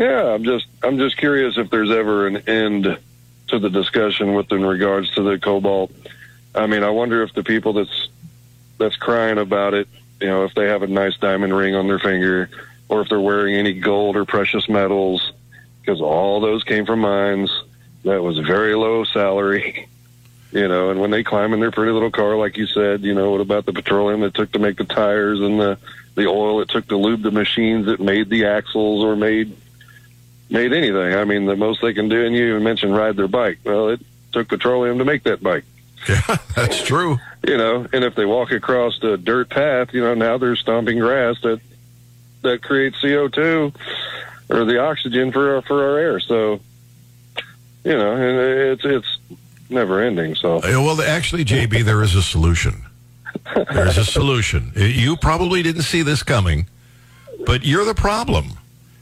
Yeah, 0.00 0.32
I'm 0.32 0.44
just 0.44 0.66
I'm 0.82 0.96
just 0.96 1.18
curious 1.18 1.58
if 1.58 1.68
there's 1.68 1.90
ever 1.90 2.26
an 2.26 2.38
end 2.48 2.98
to 3.48 3.58
the 3.58 3.68
discussion 3.68 4.32
with 4.32 4.50
in 4.50 4.64
regards 4.64 5.10
to 5.16 5.22
the 5.22 5.38
cobalt. 5.38 5.92
I 6.54 6.66
mean, 6.66 6.82
I 6.82 6.88
wonder 6.88 7.22
if 7.22 7.34
the 7.34 7.42
people 7.42 7.74
that's 7.74 8.08
that's 8.78 8.96
crying 8.96 9.36
about 9.36 9.74
it, 9.74 9.88
you 10.18 10.28
know, 10.28 10.44
if 10.44 10.54
they 10.54 10.68
have 10.68 10.82
a 10.82 10.86
nice 10.86 11.18
diamond 11.18 11.54
ring 11.54 11.74
on 11.74 11.86
their 11.86 11.98
finger, 11.98 12.48
or 12.88 13.02
if 13.02 13.10
they're 13.10 13.20
wearing 13.20 13.56
any 13.56 13.74
gold 13.74 14.16
or 14.16 14.24
precious 14.24 14.70
metals, 14.70 15.32
because 15.82 16.00
all 16.00 16.40
those 16.40 16.64
came 16.64 16.86
from 16.86 17.00
mines. 17.00 17.50
That 18.04 18.22
was 18.22 18.38
very 18.38 18.74
low 18.74 19.04
salary, 19.04 19.86
you 20.50 20.66
know. 20.66 20.88
And 20.88 20.98
when 20.98 21.10
they 21.10 21.22
climb 21.22 21.52
in 21.52 21.60
their 21.60 21.72
pretty 21.72 21.92
little 21.92 22.10
car, 22.10 22.38
like 22.38 22.56
you 22.56 22.66
said, 22.66 23.02
you 23.02 23.12
know, 23.12 23.32
what 23.32 23.42
about 23.42 23.66
the 23.66 23.74
petroleum 23.74 24.22
it 24.22 24.32
took 24.32 24.50
to 24.52 24.58
make 24.58 24.78
the 24.78 24.84
tires 24.84 25.42
and 25.42 25.60
the 25.60 25.76
the 26.14 26.26
oil 26.26 26.62
it 26.62 26.70
took 26.70 26.88
to 26.88 26.96
lube 26.96 27.20
the 27.20 27.30
machines 27.30 27.84
that 27.84 28.00
made 28.00 28.30
the 28.30 28.46
axles 28.46 29.04
or 29.04 29.14
made 29.14 29.54
made 30.50 30.72
anything. 30.72 31.14
I 31.14 31.24
mean, 31.24 31.46
the 31.46 31.56
most 31.56 31.80
they 31.80 31.94
can 31.94 32.08
do, 32.08 32.24
and 32.26 32.34
you 32.34 32.48
even 32.50 32.62
mentioned 32.64 32.94
ride 32.96 33.16
their 33.16 33.28
bike. 33.28 33.58
Well, 33.64 33.88
it 33.90 34.00
took 34.32 34.48
petroleum 34.48 34.98
to 34.98 35.04
make 35.04 35.22
that 35.24 35.42
bike, 35.42 35.64
Yeah, 36.08 36.20
that's 36.56 36.82
true. 36.82 37.18
you 37.46 37.56
know. 37.56 37.86
And 37.92 38.04
if 38.04 38.14
they 38.14 38.24
walk 38.26 38.52
across 38.52 39.02
a 39.02 39.16
dirt 39.16 39.50
path, 39.50 39.92
you 39.92 40.00
know, 40.02 40.14
now 40.14 40.38
they're 40.38 40.56
stomping 40.56 40.98
grass 40.98 41.40
that 41.42 41.60
that 42.42 42.62
creates 42.62 43.00
CO 43.00 43.28
two 43.28 43.72
or 44.48 44.64
the 44.64 44.78
oxygen 44.80 45.30
for 45.30 45.56
our, 45.56 45.62
for 45.62 45.84
our 45.90 45.98
air. 45.98 46.20
So, 46.20 46.60
you 47.84 47.92
know, 47.96 48.12
and 48.14 48.38
it's 48.80 48.84
it's 48.84 49.18
never 49.68 50.00
ending. 50.02 50.34
So, 50.34 50.60
Well, 50.64 51.00
actually, 51.02 51.44
JB, 51.44 51.84
there 51.84 52.02
is 52.02 52.14
a 52.14 52.22
solution. 52.22 52.82
There's 53.54 53.98
a 53.98 54.04
solution. 54.04 54.72
You 54.76 55.16
probably 55.16 55.62
didn't 55.62 55.82
see 55.82 56.02
this 56.02 56.22
coming, 56.22 56.66
but 57.46 57.64
you're 57.64 57.84
the 57.84 57.94
problem. 57.94 58.52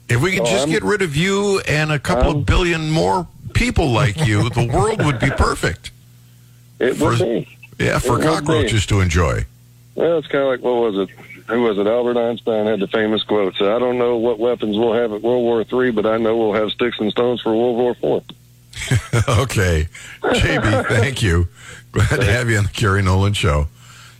If 0.08 0.20
we 0.22 0.32
could 0.32 0.40
Oh, 0.42 0.46
just 0.46 0.60
I'm- 0.60 0.70
get 0.70 0.82
rid 0.82 1.02
of 1.02 1.16
you 1.16 1.60
and 1.60 1.92
a 1.92 1.98
couple 1.98 2.30
of 2.30 2.46
billion 2.46 2.90
more 2.90 3.26
people 3.54 3.90
like 3.90 4.26
you, 4.26 4.48
the 4.50 4.66
world 4.66 5.04
would 5.04 5.18
be 5.20 5.30
perfect. 5.30 5.90
it 6.78 6.94
For- 6.94 7.10
would 7.10 7.18
be. 7.18 7.58
Yeah, 7.78 7.98
for 7.98 8.18
It 8.18 8.22
cockroaches 8.24 8.86
to 8.86 9.00
enjoy. 9.00 9.44
Well, 9.94 10.18
it's 10.18 10.26
kind 10.28 10.44
of 10.44 10.50
like 10.50 10.60
what 10.62 10.74
was 10.92 10.98
it? 11.08 11.10
Who 11.48 11.62
was 11.62 11.78
it? 11.78 11.86
Albert 11.86 12.16
Einstein 12.18 12.66
had 12.66 12.78
the 12.80 12.88
famous 12.88 13.22
quote. 13.22 13.54
So 13.56 13.74
I 13.74 13.78
don't 13.78 13.98
know 13.98 14.16
what 14.16 14.38
weapons 14.38 14.76
we'll 14.76 14.92
have 14.94 15.12
at 15.12 15.22
World 15.22 15.42
War 15.44 15.64
Three, 15.64 15.90
but 15.90 16.04
I 16.06 16.16
know 16.18 16.36
we'll 16.36 16.52
have 16.54 16.70
sticks 16.72 16.98
and 17.00 17.10
stones 17.10 17.40
for 17.40 17.54
World 17.56 17.76
War 17.76 17.94
Four. 17.94 18.22
okay. 19.28 19.88
JB, 20.22 20.86
thank 20.88 21.22
you. 21.22 21.48
Glad 21.92 22.20
to 22.20 22.24
have 22.24 22.50
you 22.50 22.58
on 22.58 22.64
the 22.64 22.70
Gary 22.70 23.02
Nolan 23.02 23.32
show. 23.32 23.68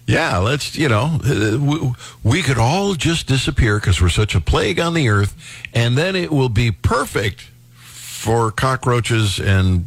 Yeah, 0.09 0.39
let's, 0.39 0.75
you 0.75 0.89
know, 0.89 1.21
we, 1.23 1.93
we 2.25 2.43
could 2.43 2.57
all 2.57 2.95
just 2.95 3.27
disappear 3.27 3.79
because 3.79 4.01
we're 4.01 4.09
such 4.09 4.35
a 4.35 4.41
plague 4.41 4.81
on 4.81 4.95
the 4.95 5.11
earth, 5.11 5.37
and 5.75 5.99
then 5.99 6.17
it 6.17 6.33
will 6.33 6.49
be 6.49 6.71
perfect 6.71 7.43
for 7.75 8.51
cockroaches 8.51 9.39
and 9.39 9.85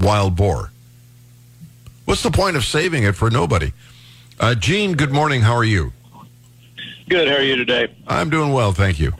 wild 0.00 0.34
boar. 0.34 0.72
What's 2.04 2.24
the 2.24 2.32
point 2.32 2.56
of 2.56 2.64
saving 2.64 3.04
it 3.04 3.14
for 3.14 3.30
nobody? 3.30 3.72
Uh, 4.40 4.56
Gene, 4.56 4.94
good 4.94 5.12
morning. 5.12 5.42
How 5.42 5.54
are 5.54 5.62
you? 5.62 5.92
Good. 7.08 7.28
How 7.28 7.36
are 7.36 7.42
you 7.42 7.54
today? 7.54 7.94
I'm 8.08 8.30
doing 8.30 8.52
well, 8.52 8.72
thank 8.72 8.98
you. 8.98 9.12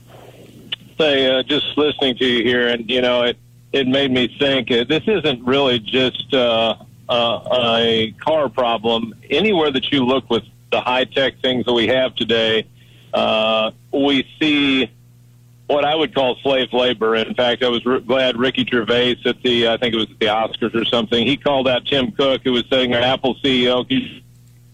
Say, 0.98 1.30
uh, 1.30 1.44
just 1.44 1.78
listening 1.78 2.16
to 2.16 2.26
you 2.26 2.42
here, 2.42 2.66
and 2.66 2.90
you 2.90 3.02
know, 3.02 3.22
it 3.22 3.38
it 3.72 3.86
made 3.86 4.10
me 4.10 4.26
think 4.36 4.68
uh, 4.72 4.82
this 4.82 5.04
isn't 5.06 5.44
really 5.44 5.78
just 5.78 6.34
uh, 6.34 6.74
uh, 7.08 7.40
a 7.52 8.12
car 8.12 8.48
problem. 8.48 9.14
Anywhere 9.30 9.70
that 9.70 9.92
you 9.92 10.04
look 10.04 10.28
with 10.30 10.44
the 10.70 10.80
high 10.80 11.04
tech 11.04 11.40
things 11.40 11.64
that 11.66 11.72
we 11.72 11.86
have 11.88 12.14
today, 12.14 12.66
uh, 13.12 13.70
we 13.92 14.26
see 14.40 14.90
what 15.66 15.84
I 15.84 15.94
would 15.94 16.14
call 16.14 16.36
slave 16.42 16.72
labor. 16.72 17.14
In 17.16 17.34
fact, 17.34 17.62
I 17.62 17.68
was 17.68 17.84
r- 17.86 18.00
glad 18.00 18.36
Ricky 18.36 18.66
Gervais 18.68 19.16
at 19.24 19.42
the 19.42 19.68
I 19.68 19.76
think 19.76 19.94
it 19.94 19.98
was 19.98 20.10
at 20.10 20.18
the 20.18 20.26
Oscars 20.26 20.74
or 20.74 20.84
something. 20.84 21.26
He 21.26 21.36
called 21.36 21.68
out 21.68 21.86
Tim 21.86 22.12
Cook, 22.12 22.42
who 22.44 22.52
was 22.52 22.64
saying, 22.70 22.94
"Our 22.94 23.00
Apple 23.00 23.36
CEO." 23.36 23.86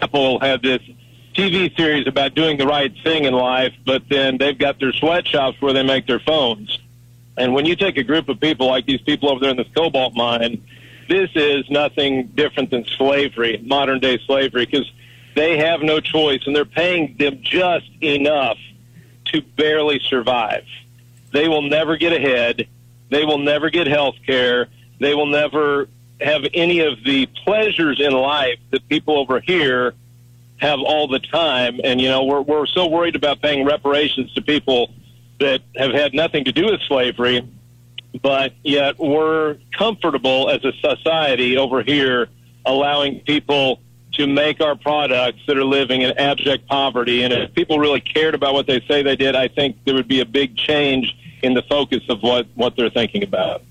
Apple 0.00 0.40
had 0.40 0.62
this 0.62 0.80
TV 1.34 1.74
series 1.76 2.06
about 2.06 2.34
doing 2.34 2.58
the 2.58 2.66
right 2.66 2.92
thing 3.04 3.24
in 3.24 3.34
life, 3.34 3.72
but 3.84 4.02
then 4.08 4.38
they've 4.38 4.58
got 4.58 4.80
their 4.80 4.92
sweatshops 4.92 5.60
where 5.60 5.72
they 5.72 5.82
make 5.82 6.06
their 6.06 6.20
phones. 6.20 6.78
And 7.36 7.54
when 7.54 7.66
you 7.66 7.76
take 7.76 7.96
a 7.96 8.02
group 8.02 8.28
of 8.28 8.40
people 8.40 8.66
like 8.66 8.86
these 8.86 9.00
people 9.02 9.30
over 9.30 9.40
there 9.40 9.50
in 9.50 9.56
this 9.56 9.68
cobalt 9.74 10.14
mine, 10.14 10.62
this 11.10 11.28
is 11.34 11.68
nothing 11.68 12.28
different 12.28 12.70
than 12.70 12.84
slavery, 12.96 13.60
modern 13.66 13.98
day 13.98 14.16
slavery, 14.26 14.64
because 14.64 14.90
they 15.34 15.58
have 15.58 15.82
no 15.82 15.98
choice 15.98 16.40
and 16.46 16.54
they're 16.54 16.64
paying 16.64 17.16
them 17.18 17.40
just 17.42 17.90
enough 18.00 18.56
to 19.26 19.42
barely 19.42 20.00
survive. 20.08 20.64
They 21.32 21.48
will 21.48 21.62
never 21.62 21.96
get 21.96 22.12
ahead. 22.12 22.68
They 23.10 23.24
will 23.24 23.38
never 23.38 23.70
get 23.70 23.88
health 23.88 24.14
care. 24.24 24.68
They 25.00 25.14
will 25.14 25.26
never 25.26 25.88
have 26.20 26.44
any 26.54 26.80
of 26.80 27.02
the 27.04 27.26
pleasures 27.26 28.00
in 28.00 28.12
life 28.12 28.60
that 28.70 28.88
people 28.88 29.18
over 29.18 29.40
here 29.40 29.94
have 30.58 30.78
all 30.78 31.08
the 31.08 31.18
time. 31.18 31.80
And, 31.82 32.00
you 32.00 32.08
know, 32.08 32.24
we're, 32.24 32.42
we're 32.42 32.66
so 32.66 32.86
worried 32.86 33.16
about 33.16 33.42
paying 33.42 33.64
reparations 33.64 34.32
to 34.34 34.42
people 34.42 34.92
that 35.40 35.62
have 35.74 35.92
had 35.92 36.14
nothing 36.14 36.44
to 36.44 36.52
do 36.52 36.66
with 36.66 36.80
slavery, 36.82 37.48
but 38.22 38.52
yet 38.62 38.98
we're 38.98 39.58
comfortable 39.76 40.50
as 40.50 40.64
a 40.64 40.72
society 40.72 41.56
over 41.56 41.82
here 41.82 42.28
allowing 42.64 43.20
people 43.20 43.80
to 44.12 44.26
make 44.26 44.60
our 44.60 44.74
products 44.74 45.38
that 45.46 45.56
are 45.56 45.64
living 45.64 46.02
in 46.02 46.16
abject 46.18 46.66
poverty. 46.66 47.22
And 47.22 47.32
if 47.32 47.54
people 47.54 47.78
really 47.78 48.00
cared 48.00 48.34
about 48.34 48.54
what 48.54 48.66
they 48.66 48.80
say 48.82 49.02
they 49.02 49.16
did, 49.16 49.36
I 49.36 49.48
think 49.48 49.76
there 49.84 49.94
would 49.94 50.08
be 50.08 50.20
a 50.20 50.24
big 50.24 50.56
change 50.56 51.16
in 51.42 51.54
the 51.54 51.62
focus 51.62 52.02
of 52.08 52.22
what, 52.22 52.46
what 52.54 52.76
they're 52.76 52.90
thinking 52.90 53.22
about. 53.22 53.62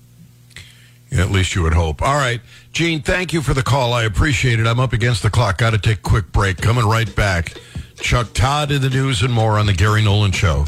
At 1.12 1.30
least 1.30 1.54
you 1.54 1.62
would 1.62 1.74
hope. 1.74 2.02
All 2.02 2.14
right. 2.14 2.40
Gene, 2.72 3.02
thank 3.02 3.32
you 3.32 3.42
for 3.42 3.52
the 3.52 3.62
call. 3.62 3.92
I 3.92 4.04
appreciate 4.04 4.60
it. 4.60 4.66
I'm 4.66 4.78
up 4.78 4.92
against 4.92 5.22
the 5.22 5.30
clock. 5.30 5.58
Got 5.58 5.70
to 5.70 5.78
take 5.78 5.98
a 5.98 6.02
quick 6.02 6.30
break. 6.32 6.58
Coming 6.58 6.86
right 6.86 7.14
back. 7.14 7.54
Chuck 7.96 8.32
Todd 8.32 8.70
in 8.70 8.80
the 8.80 8.90
news 8.90 9.22
and 9.22 9.32
more 9.32 9.58
on 9.58 9.66
the 9.66 9.72
Gary 9.72 10.02
Nolan 10.02 10.32
Show. 10.32 10.64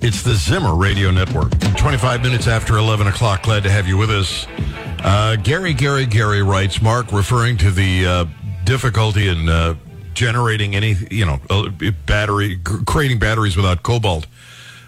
It's 0.00 0.22
the 0.22 0.34
Zimmer 0.34 0.74
Radio 0.74 1.10
Network. 1.10 1.50
25 1.76 2.22
minutes 2.22 2.46
after 2.46 2.76
11 2.76 3.06
o'clock. 3.06 3.42
Glad 3.42 3.62
to 3.64 3.70
have 3.70 3.88
you 3.88 3.96
with 3.96 4.10
us. 4.10 4.46
Uh, 5.02 5.36
Gary, 5.36 5.72
Gary, 5.72 6.06
Gary 6.06 6.42
writes, 6.42 6.80
Mark, 6.82 7.12
referring 7.12 7.56
to 7.58 7.70
the 7.70 8.06
uh, 8.06 8.24
difficulty 8.64 9.28
in 9.28 9.48
uh, 9.48 9.74
generating 10.14 10.76
any, 10.76 10.96
you 11.10 11.24
know, 11.24 11.38
uh, 11.50 11.70
battery, 12.06 12.60
creating 12.86 13.18
batteries 13.18 13.56
without 13.56 13.82
cobalt 13.82 14.26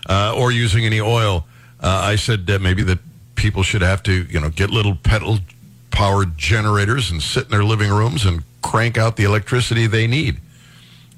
uh, 0.08 0.34
or 0.36 0.52
using 0.52 0.84
any 0.84 1.00
oil. 1.00 1.46
Uh, 1.80 2.00
I 2.04 2.16
said 2.16 2.46
that 2.46 2.60
maybe 2.60 2.82
that 2.84 2.98
people 3.34 3.62
should 3.62 3.82
have 3.82 4.02
to, 4.04 4.24
you 4.24 4.40
know, 4.40 4.50
get 4.50 4.70
little 4.70 4.94
pedal 4.96 5.38
powered 5.90 6.36
generators 6.36 7.10
and 7.10 7.22
sit 7.22 7.44
in 7.46 7.50
their 7.50 7.64
living 7.64 7.90
rooms 7.90 8.24
and 8.24 8.42
crank 8.62 8.98
out 8.98 9.16
the 9.16 9.24
electricity 9.24 9.86
they 9.86 10.06
need. 10.06 10.38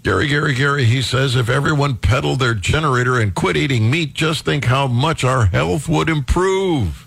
Gary, 0.03 0.29
Gary, 0.29 0.55
Gary, 0.55 0.85
he 0.87 1.03
says 1.03 1.37
if 1.37 1.51
everyone 1.51 1.97
pedaled 1.97 2.39
their 2.39 2.55
generator 2.55 3.21
and 3.21 3.35
quit 3.35 3.57
eating 3.57 3.91
meat, 3.91 4.15
just 4.15 4.47
think 4.47 4.65
how 4.65 4.87
much 4.87 5.25
our 5.25 5.47
health 5.47 5.89
would 5.91 6.09
improve. 6.09 7.07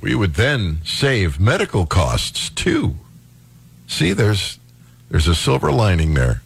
We 0.00 0.14
would 0.14 0.34
then 0.34 0.78
save 0.84 1.38
medical 1.38 1.84
costs 1.84 2.48
too. 2.48 2.96
See, 3.86 4.12
there's 4.12 4.58
there's 5.10 5.28
a 5.28 5.34
silver 5.34 5.70
lining 5.70 6.14
there. 6.14 6.42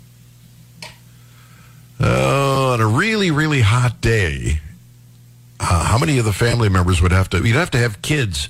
Uh, 2.00 2.72
on 2.72 2.80
a 2.80 2.87
really, 2.87 3.30
really 3.30 3.60
hot 3.60 4.00
day, 4.00 4.60
uh, 5.60 5.84
how 5.84 5.99
many 5.99 6.18
of 6.18 6.25
the 6.25 6.32
family 6.32 6.68
members 6.68 7.00
would 7.00 7.12
have 7.12 7.30
to? 7.30 7.46
You'd 7.46 7.54
have 7.54 7.70
to 7.70 7.78
have 7.78 8.02
kids 8.02 8.49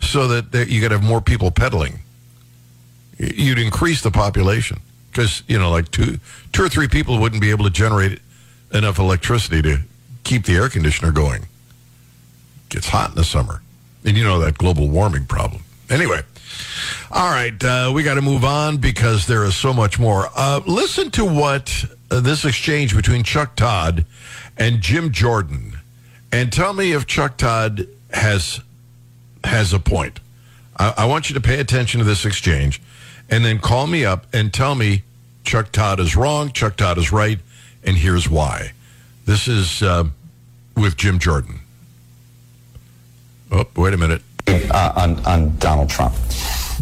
so 0.00 0.28
that 0.28 0.68
you 0.68 0.80
could 0.80 0.92
have 0.92 1.02
more 1.02 1.20
people 1.20 1.50
pedaling. 1.50 2.00
You'd 3.18 3.58
increase 3.58 4.02
the 4.02 4.10
population 4.10 4.80
because 5.16 5.42
you 5.46 5.58
know, 5.58 5.70
like 5.70 5.90
two, 5.90 6.18
two 6.52 6.62
or 6.62 6.68
three 6.68 6.88
people 6.88 7.18
wouldn't 7.18 7.40
be 7.40 7.50
able 7.50 7.64
to 7.64 7.70
generate 7.70 8.20
enough 8.74 8.98
electricity 8.98 9.62
to 9.62 9.78
keep 10.24 10.44
the 10.44 10.54
air 10.54 10.68
conditioner 10.68 11.10
going. 11.10 11.46
Gets 12.68 12.88
hot 12.88 13.10
in 13.10 13.14
the 13.16 13.24
summer, 13.24 13.62
and 14.04 14.14
you 14.14 14.24
know 14.24 14.38
that 14.40 14.58
global 14.58 14.88
warming 14.88 15.24
problem. 15.24 15.62
Anyway, 15.88 16.20
all 17.10 17.30
right, 17.30 17.64
uh, 17.64 17.92
we 17.94 18.02
got 18.02 18.16
to 18.16 18.22
move 18.22 18.44
on 18.44 18.76
because 18.76 19.26
there 19.26 19.44
is 19.44 19.56
so 19.56 19.72
much 19.72 19.98
more. 19.98 20.28
Uh, 20.36 20.60
listen 20.66 21.10
to 21.12 21.24
what 21.24 21.84
uh, 22.10 22.20
this 22.20 22.44
exchange 22.44 22.94
between 22.94 23.22
Chuck 23.22 23.56
Todd 23.56 24.04
and 24.58 24.82
Jim 24.82 25.12
Jordan, 25.12 25.78
and 26.30 26.52
tell 26.52 26.74
me 26.74 26.92
if 26.92 27.06
Chuck 27.06 27.38
Todd 27.38 27.86
has 28.12 28.60
has 29.44 29.72
a 29.72 29.78
point. 29.78 30.20
I, 30.78 30.92
I 30.98 31.04
want 31.06 31.30
you 31.30 31.34
to 31.34 31.40
pay 31.40 31.58
attention 31.58 32.00
to 32.00 32.04
this 32.04 32.26
exchange, 32.26 32.82
and 33.30 33.44
then 33.44 33.58
call 33.58 33.86
me 33.86 34.04
up 34.04 34.26
and 34.32 34.52
tell 34.52 34.74
me 34.74 35.02
Chuck 35.44 35.72
Todd 35.72 36.00
is 36.00 36.16
wrong, 36.16 36.50
Chuck 36.52 36.76
Todd 36.76 36.98
is 36.98 37.12
right, 37.12 37.38
and 37.84 37.96
here's 37.96 38.28
why. 38.28 38.72
This 39.24 39.48
is 39.48 39.82
uh, 39.82 40.04
with 40.76 40.96
Jim 40.96 41.18
Jordan. 41.18 41.60
Oh, 43.50 43.64
wait 43.76 43.94
a 43.94 43.96
minute. 43.96 44.22
uh, 44.48 44.92
on, 44.96 45.24
on 45.26 45.56
Donald 45.58 45.88
Trump. 45.88 46.14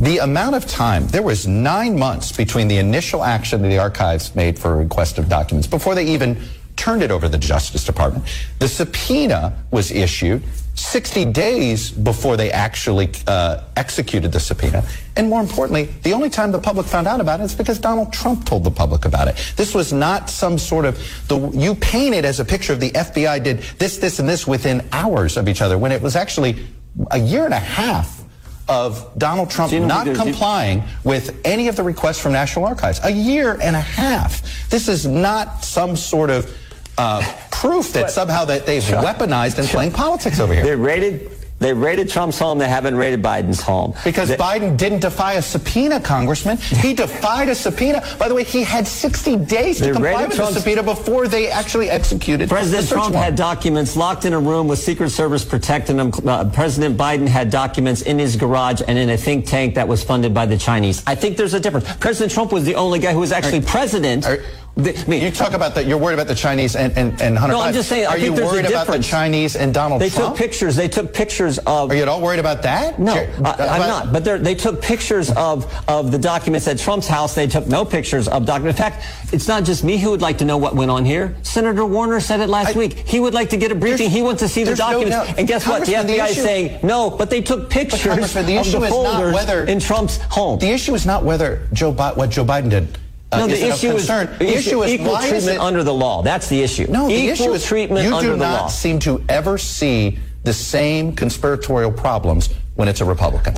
The 0.01 0.19
amount 0.19 0.57
of 0.57 0.67
time, 0.67 1.07
there 1.09 1.23
was 1.23 1.47
nine 1.47 1.99
months 1.99 2.33
between 2.33 2.69
the 2.69 2.79
initial 2.79 3.23
action 3.23 3.63
that 3.63 3.69
the 3.69 3.79
archives 3.79 4.35
made 4.35 4.59
for 4.59 4.77
request 4.77 5.19
of 5.19 5.29
documents 5.29 5.69
before 5.69 5.95
they 5.95 6.05
even 6.05 6.41
turned 6.77 7.03
it 7.03 7.11
over 7.11 7.27
to 7.27 7.33
the 7.33 7.39
Justice 7.39 7.85
Department. 7.85 8.25
The 8.59 8.69
subpoena 8.69 9.57
was 9.71 9.93
issued 9.93 10.43
60 10.75 11.27
days 11.27 11.91
before 11.91 12.37
they 12.37 12.51
actually 12.51 13.11
uh, 13.27 13.63
executed 13.77 14.33
the 14.33 14.41
subpoena. 14.41 14.85
And 15.17 15.29
more 15.29 15.41
importantly, 15.41 15.85
the 16.03 16.13
only 16.13 16.31
time 16.31 16.51
the 16.51 16.59
public 16.59 16.87
found 16.87 17.07
out 17.07 17.21
about 17.21 17.41
it 17.41 17.45
is 17.45 17.55
because 17.55 17.79
Donald 17.79 18.13
Trump 18.13 18.45
told 18.45 18.65
the 18.65 18.71
public 18.71 19.05
about 19.05 19.29
it. 19.29 19.37
This 19.57 19.75
was 19.75 19.93
not 19.93 20.29
some 20.29 20.59
sort 20.59 20.85
of, 20.85 20.99
the, 21.29 21.51
you 21.51 21.77
paint 21.77 22.15
it 22.15 22.25
as 22.25 22.41
a 22.41 22.45
picture 22.45 22.73
of 22.73 22.81
the 22.81 22.91
FBI 22.91 23.43
did 23.43 23.59
this, 23.79 23.99
this, 23.99 24.19
and 24.19 24.29
this 24.29 24.47
within 24.47 24.87
hours 24.93 25.37
of 25.37 25.49
each 25.49 25.63
other 25.63 25.79
when 25.79 25.93
it 25.93 26.03
was 26.03 26.17
actually 26.17 26.67
a 27.13 27.19
year 27.19 27.45
and 27.45 27.55
a 27.55 27.59
half 27.59 28.25
of 28.69 29.11
Donald 29.19 29.51
Trump 29.51 29.73
not 29.73 30.07
complying 30.07 30.83
with 31.05 31.39
any 31.45 31.69
of 31.69 31.77
the 31.77 31.83
requests 31.83 32.19
from 32.19 32.33
National 32.33 32.65
Archives. 32.65 32.99
A 33.05 33.11
year 33.11 33.59
and 33.61 33.77
a 33.77 33.81
half. 33.81 34.71
This 34.71 34.89
is 34.89 35.07
not 35.07 35.65
some 35.65 35.97
sort 35.97 36.31
of 36.31 36.57
uh, 36.99 37.23
proof 37.51 37.93
that 37.93 38.11
somehow 38.11 38.45
that 38.45 38.67
they've 38.67 38.83
weaponized 38.83 39.59
and 39.59 39.69
playing 39.69 39.93
politics 39.93 40.41
over 40.41 40.55
here. 40.55 40.65
They 40.65 40.77
raided. 40.77 41.31
They 41.61 41.73
raided 41.73 42.11
Trump's 42.11 42.39
home. 42.39 42.59
They 42.59 42.69
haven't 42.69 42.97
raided 42.97 43.23
Biden's 43.23 43.61
home. 43.63 43.95
Because 44.05 44.29
They- 44.29 44.37
Biden 44.37 44.77
didn't 44.77 44.99
defy 44.99 45.35
a 45.35 45.41
subpoena, 45.43 46.01
Congressman. 46.01 46.57
He 46.59 46.93
defied 47.05 47.49
a 47.49 47.55
subpoena. 47.55 48.05
By 48.19 48.29
the 48.29 48.35
way, 48.35 48.43
he 48.43 48.65
had 48.65 48.87
60 48.87 49.37
days 49.37 49.79
to 49.79 49.93
comply 49.93 50.27
with 50.27 50.37
the 50.37 50.51
subpoena 50.51 50.83
before 50.83 51.29
they 51.29 51.49
actually 51.49 51.89
executed 51.89 52.51
President 52.51 52.89
Trump 52.89 53.15
warrant. 53.15 53.25
had 53.25 53.37
documents 53.37 53.97
locked 53.97 54.25
in 54.25 54.33
a 54.33 54.39
room 54.39 54.67
with 54.67 54.81
Secret 54.81 55.11
Service 55.11 55.45
protecting 55.45 55.97
them. 55.97 56.13
Uh, 56.27 56.45
President 56.51 56.99
Biden 56.99 57.29
had 57.29 57.51
documents 57.51 58.03
in 58.03 58.19
his 58.19 58.35
garage 58.37 58.83
and 58.87 58.99
in 58.99 59.09
a 59.11 59.17
think 59.17 59.47
tank 59.47 59.77
that 59.77 59.87
was 59.87 60.03
funded 60.03 60.35
by 60.35 60.47
the 60.47 60.59
Chinese. 60.59 61.05
I 61.07 61.15
think 61.15 61.37
there's 61.37 61.55
a 61.55 61.61
difference. 61.61 61.91
President 61.97 62.33
Trump 62.33 62.53
was 62.53 62.65
the 62.65 62.75
only 62.75 62.99
guy 62.99 63.13
who 63.13 63.21
was 63.21 63.33
actually 63.33 63.63
president. 63.63 64.27
The- 64.77 65.05
mean, 65.07 65.23
you 65.23 65.31
talk 65.31 65.53
about 65.53 65.77
that. 65.77 65.87
You're 65.87 65.99
worried 65.99 66.15
about 66.15 66.27
the 66.27 66.35
Chinese 66.35 66.75
and, 66.75 66.93
and, 66.99 67.21
and 67.23 67.39
Hunter 67.39 67.55
No, 67.55 67.61
I'm 67.63 67.73
just 67.73 67.89
saying, 67.89 68.07
I 68.07 68.09
Are 68.09 68.13
think 68.15 68.25
you 68.25 68.35
there's 68.35 68.49
a 68.51 68.53
worried 68.55 68.67
about 68.67 68.89
the. 68.89 68.99
Chinese 68.99 69.55
and 69.55 69.73
Donald 69.73 70.01
Trump? 70.01 70.11
they 70.13 70.17
Trump? 70.17 70.35
took 70.37 70.39
pictures. 70.45 70.75
They 70.75 70.89
took 70.89 71.15
pictures 71.15 71.59
of. 71.59 71.91
Are 71.91 71.95
you 71.95 72.03
at 72.03 72.09
all 72.09 72.21
worried 72.21 72.41
about 72.41 72.63
that? 72.63 72.99
No, 72.99 73.15
Jer- 73.15 73.31
I, 73.45 73.51
uh, 73.51 73.53
I'm 73.53 73.83
about- 73.83 74.05
not. 74.07 74.13
But 74.13 74.25
they're- 74.25 74.39
they 74.39 74.57
took 74.57 74.83
pictures 74.83 75.31
of, 75.31 75.73
of 75.89 76.11
the 76.11 76.19
documents 76.19 76.67
at 76.67 76.79
Trump's 76.81 77.07
house. 77.07 77.37
They 77.37 77.47
took 77.47 77.69
no 77.69 77.85
pictures 77.85 78.27
of 78.27 78.47
documents. 78.47 78.81
In 78.81 78.85
fact, 78.85 79.05
it's 79.33 79.47
not 79.47 79.63
just 79.63 79.85
me 79.85 79.97
who 79.97 80.11
would 80.11 80.23
like 80.23 80.39
to 80.39 80.45
know 80.45 80.57
what 80.57 80.75
went 80.75 80.91
on 80.91 81.05
here. 81.05 81.37
Senator 81.43 81.85
Warner 81.87 82.19
said 82.19 82.41
it 82.41 82.49
last 82.49 82.75
I- 82.75 82.79
week. 82.79 82.95
He 83.07 83.21
would 83.21 83.33
like 83.35 83.51
to 83.51 83.57
get 83.57 83.71
a 83.71 83.77
briefing. 83.77 84.11
He 84.11 84.23
wants 84.23 84.41
to 84.43 84.49
see 84.49 84.63
the 84.65 84.71
there's 84.75 84.81
no 84.81 85.05
documents. 85.05 85.39
and 85.39 85.47
guess 85.47 85.69
what? 85.69 85.87
The 85.87 85.93
FBI 85.95 86.31
is 86.31 86.37
saying 86.37 86.81
no, 86.83 87.11
but 87.11 87.31
they 87.31 87.43
took 87.43 87.71
pictures 87.71 88.03
the 88.03 88.11
of 88.11 88.19
issue 88.19 88.43
the 88.43 88.59
is 88.59 88.73
not 88.73 88.91
folders 88.91 89.35
whether- 89.35 89.65
in 89.67 89.79
Trump's 89.79 90.17
home. 90.31 90.59
The 90.59 90.71
issue 90.71 90.95
is 90.95 91.07
not 91.07 91.23
whether 91.25 91.61
Joe 91.73 91.93
Bi- 91.93 92.15
what 92.15 92.31
Joe 92.31 92.45
Biden 92.45 92.71
did. 92.71 92.99
Uh, 93.35 93.39
no, 93.41 93.47
the 93.47 93.55
is 93.55 93.63
of 93.63 93.69
issue 93.75 93.97
is 93.97 94.07
the 94.07 94.57
issue 94.57 94.83
is 94.83 94.93
equal 94.93 95.13
why 95.13 95.25
is 95.25 95.31
treatment 95.31 95.57
it- 95.57 95.61
under 95.61 95.83
the 95.83 95.95
law. 95.95 96.23
That's 96.23 96.49
the 96.49 96.63
issue. 96.63 96.87
No, 96.89 97.09
the 97.09 97.15
equal 97.15 97.31
issue 97.33 97.53
is 97.53 97.65
treatment 97.65 98.07
you 98.07 98.15
under 98.15 98.33
do 98.33 98.39
the 98.39 98.45
not 98.45 98.63
law. 98.63 98.69
seem 98.69 98.99
to 99.01 99.23
ever 99.29 99.59
see 99.59 100.19
the 100.45 100.53
same 100.53 101.15
conspiratorial 101.15 101.93
problems 101.93 102.51
when 102.75 102.89
it's 102.89 103.01
a 103.01 103.05
Republican. 103.05 103.57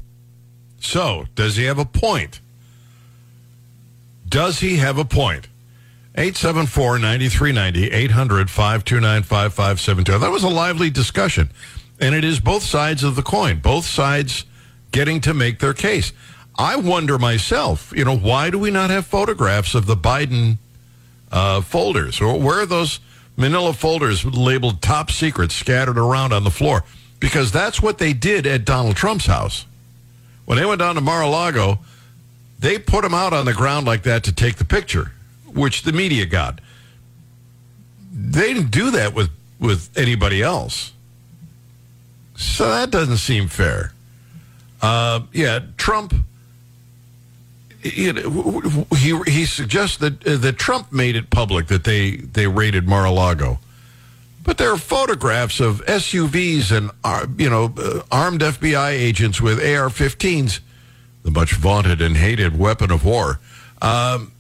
So, 0.81 1.27
does 1.35 1.57
he 1.57 1.65
have 1.65 1.79
a 1.79 1.85
point? 1.85 2.41
Does 4.29 4.61
he 4.61 4.77
have 4.77 4.99
a 4.99 5.05
point? 5.05 5.49
874-9390, 6.17 7.91
800-529-5572. 8.09 10.21
That 10.21 10.31
was 10.31 10.43
a 10.45 10.49
lively 10.49 10.91
discussion. 10.91 11.51
And 12.01 12.15
it 12.15 12.25
is 12.25 12.41
both 12.41 12.63
sides 12.63 13.03
of 13.05 13.17
the 13.17 13.23
coin, 13.23 13.59
both 13.59 13.85
sides 13.87 14.45
getting 14.93 15.21
to 15.23 15.35
make 15.35 15.59
their 15.61 15.75
case. 15.75 16.13
I 16.59 16.77
wonder 16.77 17.19
myself, 17.19 17.93
you 17.95 18.05
know, 18.05 18.17
why 18.17 18.51
do 18.51 18.59
we 18.59 18.71
not 18.71 18.91
have 18.91 19.07
photographs 19.07 19.75
of 19.75 19.87
the 19.87 19.97
Biden 19.97 20.57
uh, 21.31 21.61
folders? 21.61 22.21
Or 22.21 22.39
where 22.41 22.61
are 22.61 22.67
those 22.67 23.01
manila 23.37 23.75
folders 23.75 24.25
labeled 24.25 24.81
top 24.81 25.11
secret 25.11 25.53
scattered 25.53 25.99
around 25.99 26.33
on 26.33 26.45
the 26.45 26.51
floor? 26.51 26.85
Because 27.21 27.53
that's 27.53 27.83
what 27.83 27.99
they 27.99 28.13
did 28.13 28.47
at 28.47 28.65
Donald 28.65 28.97
Trump's 28.97 29.27
house. 29.27 29.67
When 30.47 30.57
they 30.59 30.65
went 30.65 30.79
down 30.79 30.95
to 30.95 31.01
Mar-a-Lago, 31.01 31.79
they 32.59 32.79
put 32.79 33.03
them 33.03 33.13
out 33.13 33.33
on 33.33 33.45
the 33.45 33.53
ground 33.53 33.87
like 33.87 34.05
that 34.05 34.25
to 34.25 34.33
take 34.33 34.57
the 34.57 34.65
picture, 34.65 35.13
which 35.53 35.83
the 35.83 35.93
media 35.93 36.25
got. 36.25 36.61
They 38.13 38.55
didn't 38.55 38.71
do 38.71 38.91
that 38.93 39.15
with, 39.15 39.31
with 39.61 39.91
anybody 39.97 40.43
else. 40.43 40.93
So 42.37 42.71
that 42.71 42.91
doesn't 42.91 43.19
seem 43.19 43.49
fair. 43.49 43.93
Uh, 44.81 45.21
yeah, 45.33 45.61
Trump. 45.77 46.15
You 47.95 48.13
know, 48.13 48.87
he 48.97 49.19
he 49.31 49.45
suggests 49.45 49.97
that 49.99 50.27
uh, 50.27 50.37
that 50.39 50.59
Trump 50.59 50.93
made 50.93 51.17
it 51.17 51.31
public 51.31 51.69
that 51.69 51.85
they 51.85 52.17
they 52.17 52.47
raided 52.47 52.89
Mar-a-Lago, 52.89 53.59
but 54.43 54.59
there 54.59 54.71
are 54.71 54.79
photographs 54.79 55.61
of 55.61 55.85
SUVs 55.87 56.77
and 56.77 56.91
uh, 57.05 57.27
you 57.37 57.51
know 57.51 57.73
uh, 57.77 58.03
armed 58.11 58.41
FBI 58.41 58.91
agents 58.91 59.41
with 59.41 59.59
AR-15s, 59.59 60.61
the 61.23 61.31
much 61.31 61.53
vaunted 61.55 62.01
and 62.01 62.17
hated 62.17 62.59
weapon 62.59 62.91
of 62.91 63.05
war, 63.05 63.39
um, 63.83 64.33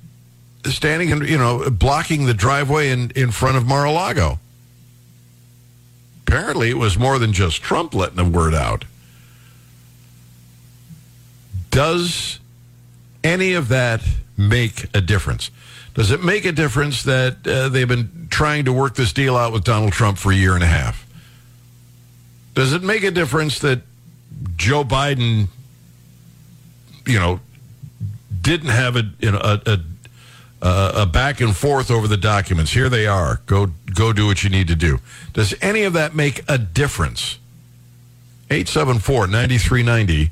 standing 0.64 1.12
and 1.12 1.28
you 1.28 1.38
know 1.38 1.70
blocking 1.70 2.26
the 2.26 2.35
driveway 2.35 2.90
in 2.90 3.11
in 3.11 3.30
front 3.30 3.56
of 3.56 3.66
Mar-a-Lago. 3.66 4.38
Apparently, 6.26 6.70
it 6.70 6.78
was 6.78 6.98
more 6.98 7.18
than 7.18 7.32
just 7.32 7.62
Trump 7.62 7.94
letting 7.94 8.16
the 8.16 8.24
word 8.24 8.54
out. 8.54 8.85
Does 11.70 12.40
any 13.27 13.55
of 13.55 13.69
that 13.69 14.03
make 14.37 14.87
a 14.95 15.01
difference? 15.01 15.51
Does 15.95 16.11
it 16.11 16.23
make 16.23 16.45
a 16.45 16.53
difference 16.53 17.03
that 17.03 17.47
uh, 17.47 17.69
they've 17.69 17.89
been 17.89 18.29
trying 18.31 18.67
to 18.67 18.73
work 18.73 18.95
this 18.95 19.12
deal 19.12 19.37
out 19.37 19.53
with 19.53 19.65
Donald 19.65 19.93
Trump 19.93 20.19
for 20.19 20.31
a 20.31 20.35
year 20.35 20.55
and 20.55 20.62
a 20.62 20.69
half? 20.69 21.07
Does 22.55 22.73
it 22.73 22.83
make 22.83 23.03
a 23.03 23.11
difference 23.11 23.59
that 23.61 23.81
Joe 24.57 24.85
Biden, 24.85 25.49
you 27.07 27.19
know, 27.19 27.41
didn't 28.41 28.69
have 28.69 28.97
a 28.97 29.03
you 29.19 29.33
know 29.33 29.41
a, 29.43 29.61
a 29.67 29.79
a 30.62 31.07
back 31.07 31.41
and 31.41 31.55
forth 31.57 31.91
over 31.91 32.09
the 32.09 32.17
documents. 32.17 32.73
Here 32.73 32.89
they 32.89 33.07
are. 33.07 33.41
Go 33.47 33.69
go 33.95 34.12
do 34.12 34.27
what 34.27 34.43
you 34.45 34.51
need 34.51 34.69
to 34.69 34.77
do. 34.77 35.01
Does 35.33 35.55
any 35.61 35.83
of 35.83 35.93
that 35.95 36.15
make 36.15 36.43
a 36.49 36.59
difference? 36.59 37.39
874-9390 38.51 40.31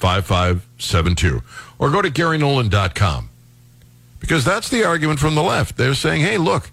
800-529-5572 0.00 1.42
or 1.78 1.90
go 1.90 2.02
to 2.02 2.10
GaryNolan.com 2.10 3.30
because 4.20 4.44
that's 4.44 4.68
the 4.68 4.84
argument 4.84 5.18
from 5.20 5.34
the 5.34 5.42
left. 5.42 5.76
They're 5.76 5.94
saying, 5.94 6.22
"Hey, 6.22 6.38
look, 6.38 6.70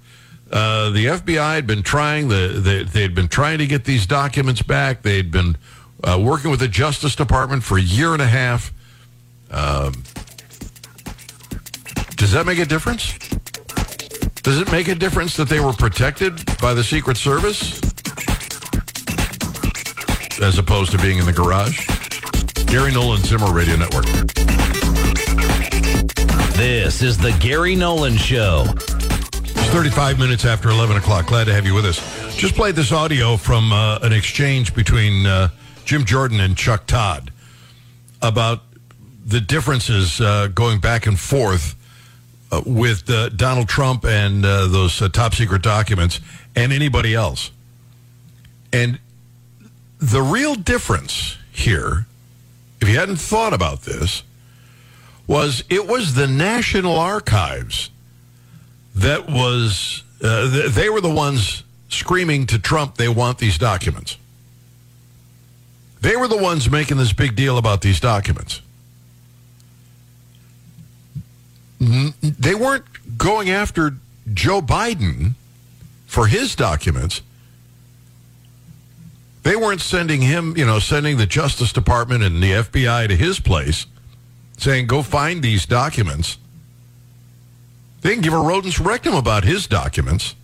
uh, 0.52 0.90
the 0.90 1.06
FBI 1.06 1.56
had 1.56 1.68
been 1.68 1.84
trying 1.84 2.30
the, 2.30 2.60
the 2.60 2.90
they'd 2.92 3.14
been 3.14 3.28
trying 3.28 3.60
to 3.60 3.68
get 3.68 3.86
these 3.86 4.06
documents 4.06 4.62
back. 4.62 5.02
They'd 5.02 5.32
been 5.32 5.58
uh, 6.04 6.20
working 6.22 6.52
with 6.52 6.60
the 6.60 6.68
Justice 6.68 7.16
Department 7.16 7.64
for 7.64 7.78
a 7.78 7.82
year 7.82 8.14
and 8.14 8.22
a 8.22 8.28
half." 8.28 8.72
Um, 9.52 10.04
does 12.16 12.32
that 12.32 12.46
make 12.46 12.60
a 12.60 12.66
difference? 12.66 13.18
Does 14.42 14.60
it 14.60 14.72
make 14.72 14.88
a 14.88 14.96
difference 14.96 15.38
that 15.38 15.48
they 15.48 15.60
were 15.60 15.74
protected 15.74 16.42
by 16.60 16.74
the 16.74 16.84
Secret 16.84 17.18
Service 17.18 17.80
as 20.42 20.58
opposed 20.58 20.92
to 20.92 20.98
being 20.98 21.20
in 21.20 21.26
the 21.26 21.32
garage? 21.32 22.03
Gary 22.74 22.92
Nolan, 22.92 23.22
Zimmer 23.22 23.54
Radio 23.54 23.76
Network. 23.76 24.06
This 26.56 27.04
is 27.04 27.20
the 27.20 27.32
Gary 27.40 27.76
Nolan 27.76 28.18
Show. 28.18 28.66
It's 28.66 29.70
35 29.70 30.18
minutes 30.18 30.44
after 30.44 30.72
11 30.72 30.98
o'clock. 30.98 31.28
Glad 31.28 31.44
to 31.44 31.54
have 31.54 31.68
you 31.68 31.76
with 31.76 31.86
us. 31.86 32.00
Just 32.36 32.56
played 32.56 32.74
this 32.74 32.92
audio 32.92 33.38
from 33.38 33.72
uh, 33.72 34.00
an 34.02 34.12
exchange 34.12 34.74
between 34.74 35.28
uh, 35.28 35.50
Jim 35.86 36.04
Jordan 36.04 36.40
and 36.40 36.58
Chuck 36.58 36.88
Todd 36.88 37.32
about 38.24 38.62
the 39.24 39.40
differences 39.40 40.20
uh, 40.20 40.48
going 40.48 40.80
back 40.80 41.06
and 41.06 41.20
forth 41.20 41.76
uh, 42.52 42.64
with 42.66 43.08
uh, 43.08 43.30
Donald 43.30 43.70
Trump 43.70 44.04
and 44.04 44.44
uh, 44.44 44.66
those 44.66 45.00
uh, 45.00 45.10
top 45.10 45.36
secret 45.36 45.62
documents 45.62 46.22
and 46.56 46.74
anybody 46.74 47.14
else. 47.14 47.52
And 48.74 48.98
the 50.00 50.24
real 50.24 50.56
difference 50.56 51.38
here, 51.52 52.08
if 52.84 52.90
you 52.90 53.00
hadn't 53.00 53.16
thought 53.16 53.54
about 53.54 53.84
this, 53.84 54.24
was 55.26 55.64
it 55.70 55.88
was 55.88 56.16
the 56.16 56.28
National 56.28 56.98
Archives 56.98 57.90
that 58.96 59.30
was, 59.30 60.04
uh, 60.22 60.52
th- 60.52 60.72
they 60.74 60.90
were 60.90 61.00
the 61.00 61.10
ones 61.10 61.64
screaming 61.88 62.46
to 62.48 62.60
Trump 62.60 62.96
they 62.98 63.08
want 63.08 63.38
these 63.38 63.58
documents. 63.58 64.18
They 66.02 66.18
were 66.18 66.28
the 66.28 66.38
ones 66.38 66.70
making 66.70 66.98
this 66.98 67.14
big 67.14 67.38
deal 67.38 67.58
about 67.58 67.80
these 67.82 68.02
documents. 68.02 68.60
N- 71.80 72.14
They 72.22 72.54
weren't 72.54 73.18
going 73.18 73.50
after 73.50 73.96
Joe 74.34 74.62
Biden 74.62 75.36
for 76.06 76.28
his 76.28 76.54
documents. 76.56 77.22
They 79.44 79.56
weren't 79.58 79.82
sending 79.82 80.22
him, 80.22 80.56
you 80.58 80.66
know, 80.66 80.80
sending 80.80 81.18
the 81.18 81.26
Justice 81.26 81.74
Department 81.74 82.24
and 82.24 82.42
the 82.42 82.52
FBI 82.52 83.10
to 83.10 83.16
his 83.16 83.40
place 83.40 83.86
saying, 84.58 84.88
go 84.88 85.02
find 85.02 85.44
these 85.44 85.66
documents. 85.66 86.38
They 88.02 88.10
didn't 88.10 88.24
give 88.24 88.34
a 88.34 88.40
rodent's 88.40 88.80
rectum 88.80 89.16
about 89.16 89.44
his 89.44 89.68
documents. 89.68 90.36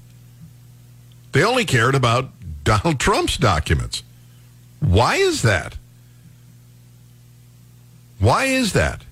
They 1.31 1.43
only 1.43 1.65
cared 1.65 1.95
about 1.95 2.29
Donald 2.63 2.99
Trump's 2.99 3.37
documents. 3.37 4.03
Why 4.79 5.15
is 5.15 5.41
that? 5.43 5.77
Why 8.19 8.45
is 8.45 8.73
that? 8.73 9.03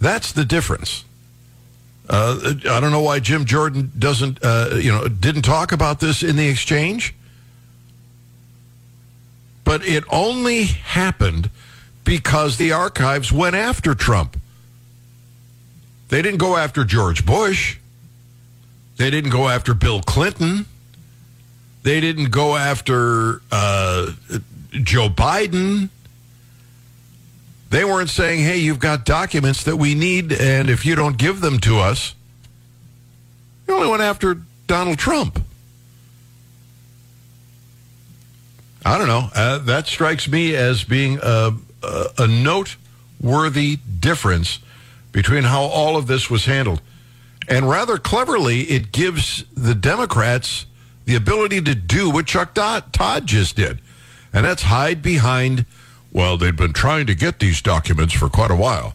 That's 0.00 0.32
the 0.32 0.44
difference. 0.44 1.04
Uh, 2.08 2.54
I 2.68 2.80
don't 2.80 2.90
know 2.90 3.02
why 3.02 3.20
Jim 3.20 3.44
Jordan 3.44 3.90
doesn't, 3.98 4.38
uh, 4.42 4.76
you 4.76 4.92
know, 4.92 5.08
didn't 5.08 5.42
talk 5.42 5.72
about 5.72 6.00
this 6.00 6.22
in 6.22 6.36
the 6.36 6.48
exchange. 6.48 7.14
But 9.64 9.84
it 9.86 10.04
only 10.10 10.64
happened 10.64 11.50
because 12.04 12.58
the 12.58 12.72
archives 12.72 13.32
went 13.32 13.56
after 13.56 13.94
Trump. 13.94 14.36
They 16.08 16.22
didn't 16.22 16.38
go 16.38 16.56
after 16.56 16.84
George 16.84 17.24
Bush. 17.24 17.78
They 18.98 19.10
didn't 19.10 19.30
go 19.30 19.48
after 19.48 19.74
Bill 19.74 20.00
Clinton. 20.02 20.66
They 21.82 22.00
didn't 22.00 22.30
go 22.30 22.56
after 22.56 23.42
uh, 23.50 24.12
Joe 24.70 25.08
Biden. 25.08 25.88
They 27.70 27.84
weren't 27.84 28.10
saying, 28.10 28.44
hey, 28.44 28.58
you've 28.58 28.78
got 28.78 29.04
documents 29.04 29.64
that 29.64 29.76
we 29.76 29.94
need, 29.94 30.32
and 30.32 30.70
if 30.70 30.86
you 30.86 30.94
don't 30.94 31.18
give 31.18 31.40
them 31.40 31.58
to 31.60 31.78
us, 31.78 32.14
they 33.66 33.72
only 33.72 33.88
went 33.88 34.02
after 34.02 34.38
Donald 34.66 34.98
Trump. 34.98 35.42
I 38.84 38.98
don't 38.98 39.08
know. 39.08 39.30
Uh, 39.34 39.58
that 39.58 39.86
strikes 39.86 40.28
me 40.28 40.54
as 40.54 40.84
being 40.84 41.18
a, 41.22 41.54
a, 42.18 42.26
noteworthy 42.26 43.78
difference 44.00 44.58
between 45.10 45.44
how 45.44 45.62
all 45.62 45.96
of 45.96 46.06
this 46.06 46.28
was 46.28 46.44
handled. 46.44 46.82
And 47.48 47.68
rather 47.68 47.96
cleverly, 47.96 48.60
it 48.62 48.92
gives 48.92 49.44
the 49.54 49.74
Democrats 49.74 50.66
the 51.06 51.14
ability 51.14 51.62
to 51.62 51.74
do 51.74 52.10
what 52.10 52.26
Chuck 52.26 52.54
Todd 52.54 53.26
just 53.26 53.56
did. 53.56 53.80
And 54.32 54.44
that's 54.44 54.62
hide 54.62 55.02
behind, 55.02 55.64
well, 56.12 56.36
they've 56.36 56.56
been 56.56 56.72
trying 56.72 57.06
to 57.06 57.14
get 57.14 57.38
these 57.38 57.62
documents 57.62 58.12
for 58.12 58.28
quite 58.28 58.50
a 58.50 58.56
while. 58.56 58.94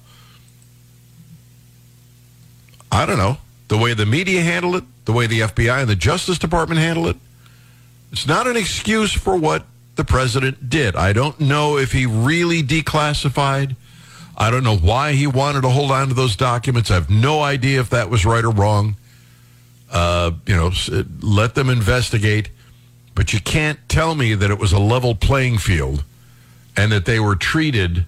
I 2.91 3.05
don't 3.05 3.17
know. 3.17 3.37
The 3.69 3.77
way 3.77 3.93
the 3.93 4.05
media 4.05 4.41
handle 4.41 4.75
it, 4.75 4.83
the 5.05 5.13
way 5.13 5.27
the 5.27 5.41
FBI 5.41 5.81
and 5.81 5.89
the 5.89 5.95
Justice 5.95 6.39
Department 6.39 6.79
handle 6.79 7.07
it, 7.07 7.17
it's 8.11 8.27
not 8.27 8.47
an 8.47 8.57
excuse 8.57 9.13
for 9.13 9.37
what 9.37 9.63
the 9.99 10.05
president 10.05 10.69
did. 10.69 10.95
I 10.95 11.11
don't 11.11 11.41
know 11.41 11.77
if 11.77 11.91
he 11.91 12.05
really 12.05 12.63
declassified. 12.63 13.75
I 14.37 14.49
don't 14.49 14.63
know 14.63 14.77
why 14.77 15.11
he 15.11 15.27
wanted 15.27 15.63
to 15.63 15.69
hold 15.69 15.91
on 15.91 16.07
to 16.07 16.13
those 16.13 16.37
documents. 16.37 16.89
I 16.89 16.93
have 16.93 17.09
no 17.09 17.41
idea 17.41 17.81
if 17.81 17.89
that 17.89 18.09
was 18.09 18.25
right 18.25 18.45
or 18.45 18.51
wrong. 18.51 18.95
Uh, 19.91 20.31
you 20.45 20.55
know, 20.55 20.71
let 21.19 21.53
them 21.53 21.69
investigate. 21.69 22.49
But 23.13 23.33
you 23.33 23.41
can't 23.41 23.77
tell 23.89 24.15
me 24.15 24.35
that 24.35 24.49
it 24.49 24.57
was 24.57 24.71
a 24.71 24.79
level 24.79 25.15
playing 25.15 25.57
field 25.57 26.05
and 26.77 26.93
that 26.93 27.03
they 27.03 27.19
were 27.19 27.35
treated 27.35 28.05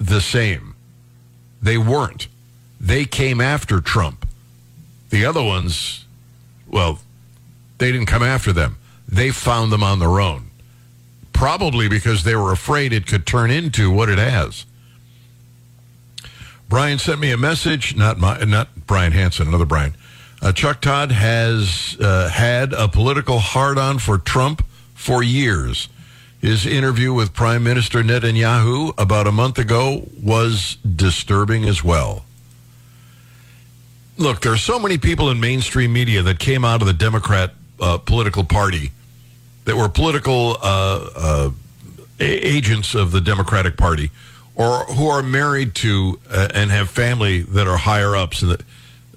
the 0.00 0.20
same. 0.20 0.74
They 1.62 1.78
weren't. 1.78 2.26
They 2.80 3.04
came 3.04 3.40
after 3.40 3.80
Trump. 3.80 4.26
The 5.10 5.24
other 5.24 5.44
ones, 5.44 6.04
well, 6.66 6.98
they 7.78 7.92
didn't 7.92 8.06
come 8.06 8.24
after 8.24 8.52
them. 8.52 8.78
They 9.06 9.30
found 9.30 9.70
them 9.70 9.84
on 9.84 10.00
their 10.00 10.18
own. 10.18 10.47
Probably 11.38 11.88
because 11.88 12.24
they 12.24 12.34
were 12.34 12.50
afraid 12.50 12.92
it 12.92 13.06
could 13.06 13.24
turn 13.24 13.52
into 13.52 13.92
what 13.92 14.08
it 14.08 14.18
has. 14.18 14.66
Brian 16.68 16.98
sent 16.98 17.20
me 17.20 17.30
a 17.30 17.36
message, 17.36 17.94
not 17.94 18.18
my, 18.18 18.42
not 18.42 18.86
Brian 18.88 19.12
Hanson, 19.12 19.46
another 19.46 19.64
Brian. 19.64 19.94
Uh, 20.42 20.50
Chuck 20.50 20.80
Todd 20.80 21.12
has 21.12 21.96
uh, 22.00 22.28
had 22.28 22.72
a 22.72 22.88
political 22.88 23.38
hard 23.38 23.78
on 23.78 24.00
for 24.00 24.18
Trump 24.18 24.66
for 24.96 25.22
years. 25.22 25.88
His 26.40 26.66
interview 26.66 27.12
with 27.12 27.34
Prime 27.34 27.62
Minister 27.62 28.02
Netanyahu 28.02 28.92
about 28.98 29.28
a 29.28 29.32
month 29.32 29.58
ago 29.58 30.08
was 30.20 30.74
disturbing 30.78 31.64
as 31.66 31.84
well. 31.84 32.24
Look, 34.16 34.40
there 34.40 34.52
are 34.52 34.56
so 34.56 34.80
many 34.80 34.98
people 34.98 35.30
in 35.30 35.38
mainstream 35.38 35.92
media 35.92 36.20
that 36.22 36.40
came 36.40 36.64
out 36.64 36.80
of 36.80 36.88
the 36.88 36.94
Democrat 36.94 37.52
uh, 37.78 37.98
political 37.98 38.42
party 38.42 38.90
that 39.68 39.76
were 39.76 39.90
political 39.90 40.56
uh, 40.62 41.10
uh, 41.14 41.50
agents 42.18 42.94
of 42.94 43.12
the 43.12 43.20
Democratic 43.20 43.76
Party 43.76 44.10
or 44.54 44.84
who 44.84 45.08
are 45.08 45.22
married 45.22 45.74
to 45.74 46.18
uh, 46.30 46.48
and 46.54 46.70
have 46.70 46.88
family 46.88 47.42
that 47.42 47.68
are 47.68 47.76
higher 47.76 48.16
ups, 48.16 48.40
and 48.40 48.52
that, 48.52 48.62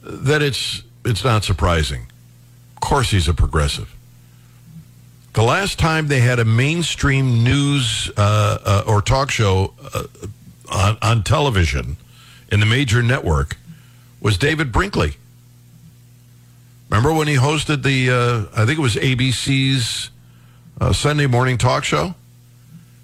that 0.03 0.41
it's 0.41 0.83
it's 1.05 1.23
not 1.23 1.45
surprising. 1.45 2.01
Of 2.75 2.81
course, 2.81 3.11
he's 3.11 3.29
a 3.29 3.33
progressive. 3.33 3.95
The 5.31 5.41
last 5.41 5.79
time 5.79 6.09
they 6.09 6.19
had 6.19 6.37
a 6.37 6.45
mainstream 6.45 7.45
news 7.45 8.11
uh, 8.17 8.57
uh, 8.65 8.83
or 8.85 9.01
talk 9.01 9.31
show 9.31 9.73
uh, 9.93 10.03
on, 10.69 10.97
on 11.01 11.23
television 11.23 11.95
in 12.51 12.59
the 12.59 12.65
major 12.65 13.01
network 13.01 13.55
was 14.19 14.37
David 14.37 14.73
Brinkley. 14.73 15.15
Remember 16.89 17.13
when 17.13 17.29
he 17.29 17.35
hosted 17.35 17.83
the, 17.83 18.09
uh, 18.09 18.61
I 18.61 18.65
think 18.65 18.77
it 18.77 18.81
was 18.81 18.95
ABC's 18.95 20.10
uh, 20.81 20.91
Sunday 20.91 21.27
morning 21.27 21.57
talk 21.57 21.83
show? 21.83 22.15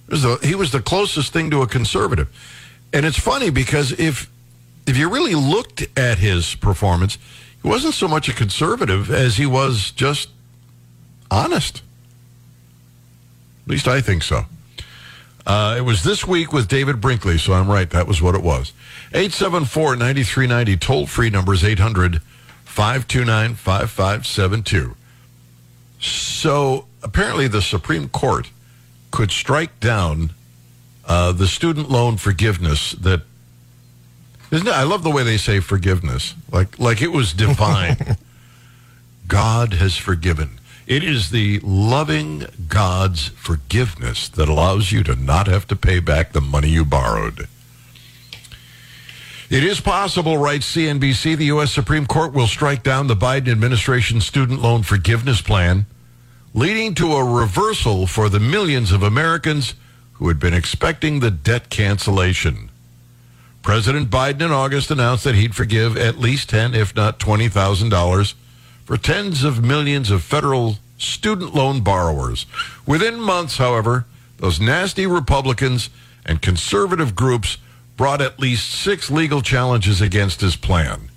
Was 0.09 0.25
he 0.41 0.55
was 0.55 0.71
the 0.71 0.81
closest 0.81 1.31
thing 1.31 1.51
to 1.51 1.61
a 1.61 1.67
conservative. 1.67 2.27
And 2.91 3.05
it's 3.05 3.19
funny 3.19 3.49
because 3.49 3.91
if 3.93 4.29
if 4.87 4.97
you 4.97 5.09
really 5.09 5.35
looked 5.35 5.85
at 5.97 6.17
his 6.17 6.55
performance, 6.55 7.17
he 7.61 7.67
wasn't 7.67 7.93
so 7.93 8.07
much 8.07 8.27
a 8.27 8.33
conservative 8.33 9.11
as 9.11 9.37
he 9.37 9.45
was 9.45 9.91
just 9.91 10.29
honest. 11.29 11.83
At 13.65 13.71
least 13.71 13.87
I 13.87 14.01
think 14.01 14.23
so. 14.23 14.45
Uh, 15.45 15.75
it 15.77 15.81
was 15.81 16.03
this 16.03 16.25
week 16.25 16.51
with 16.51 16.67
David 16.67 16.99
Brinkley, 16.99 17.37
so 17.37 17.53
I'm 17.53 17.69
right. 17.69 17.89
That 17.89 18.07
was 18.07 18.21
what 18.21 18.35
it 18.35 18.43
was. 18.43 18.73
874 19.13 19.95
9390, 19.95 20.77
toll 20.77 21.05
free 21.05 21.29
numbers 21.29 21.63
800 21.63 22.21
529 22.65 23.55
5572. 23.55 24.95
So 25.99 26.85
apparently, 27.01 27.47
the 27.47 27.61
Supreme 27.61 28.09
Court 28.09 28.51
could 29.11 29.31
strike 29.31 29.79
down 29.79 30.31
uh, 31.05 31.31
the 31.31 31.47
student 31.47 31.89
loan 31.89 32.17
forgiveness 32.17 32.91
that. 32.93 33.21
Isn't 34.49 34.67
it, 34.67 34.73
I 34.73 34.83
love 34.83 35.03
the 35.03 35.09
way 35.09 35.23
they 35.23 35.37
say 35.37 35.59
forgiveness, 35.59 36.33
like 36.51 36.79
like 36.79 37.01
it 37.01 37.11
was 37.11 37.33
divine. 37.33 38.17
God 39.27 39.73
has 39.73 39.97
forgiven. 39.97 40.59
It 40.85 41.03
is 41.03 41.31
the 41.31 41.59
loving 41.63 42.45
God's 42.69 43.27
forgiveness 43.27 44.29
that 44.29 44.47
allows 44.47 44.93
you 44.93 45.03
to 45.03 45.15
not 45.15 45.47
have 45.47 45.67
to 45.67 45.75
pay 45.75 45.99
back 45.99 46.31
the 46.31 46.39
money 46.39 46.69
you 46.69 46.85
borrowed. 46.85 47.49
It 49.49 49.63
is 49.63 49.79
possible, 49.79 50.37
writes 50.37 50.75
CNBC, 50.75 51.37
the 51.37 51.45
U.S. 51.45 51.71
Supreme 51.71 52.05
Court 52.05 52.33
will 52.33 52.47
strike 52.47 52.83
down 52.83 53.07
the 53.07 53.15
Biden 53.15 53.49
administration 53.49 54.19
student 54.19 54.61
loan 54.61 54.83
forgiveness 54.83 55.39
plan, 55.39 55.85
leading 56.53 56.93
to 56.95 57.13
a 57.13 57.23
reversal 57.23 58.07
for 58.07 58.27
the 58.27 58.41
millions 58.41 58.91
of 58.91 59.03
Americans 59.03 59.75
who 60.15 60.27
had 60.27 60.37
been 60.37 60.53
expecting 60.53 61.21
the 61.21 61.31
debt 61.31 61.69
cancellation. 61.69 62.69
President 63.63 64.09
Biden 64.09 64.41
in 64.41 64.51
August 64.51 64.91
announced 64.91 65.23
that 65.23 65.35
he'd 65.35 65.55
forgive 65.55 65.95
at 65.95 66.19
least 66.19 66.49
ten, 66.49 66.75
if 66.75 66.93
not 66.93 67.17
twenty 67.17 67.47
thousand 67.47 67.87
dollars, 67.87 68.35
for 68.83 68.97
tens 68.97 69.45
of 69.45 69.63
millions 69.63 70.11
of 70.11 70.23
federal 70.23 70.75
student 70.97 71.55
loan 71.55 71.79
borrowers. 71.79 72.45
Within 72.85 73.17
months, 73.17 73.59
however, 73.59 74.05
those 74.39 74.59
nasty 74.59 75.07
Republicans 75.07 75.89
and 76.25 76.41
conservative 76.41 77.15
groups 77.15 77.57
brought 77.97 78.21
at 78.21 78.39
least 78.39 78.69
six 78.69 79.09
legal 79.09 79.41
challenges 79.41 79.99
against 79.99 80.39
his 80.39 80.55
plan. 80.55 81.09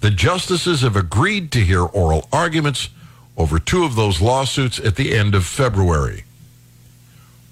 The 0.00 0.10
justices 0.10 0.82
have 0.82 0.94
agreed 0.94 1.50
to 1.52 1.60
hear 1.60 1.82
oral 1.82 2.28
arguments 2.30 2.90
over 3.38 3.58
two 3.58 3.84
of 3.84 3.96
those 3.96 4.20
lawsuits 4.20 4.78
at 4.78 4.96
the 4.96 5.16
end 5.16 5.34
of 5.34 5.46
February. 5.46 6.24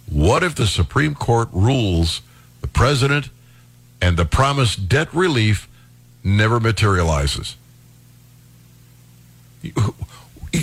What 0.08 0.42
if 0.42 0.54
the 0.54 0.66
Supreme 0.66 1.14
Court 1.14 1.48
rules 1.50 2.20
the 2.60 2.68
president 2.68 3.30
and 4.02 4.18
the 4.18 4.26
promised 4.26 4.86
debt 4.86 5.12
relief 5.14 5.66
never 6.22 6.60
materializes? 6.60 7.56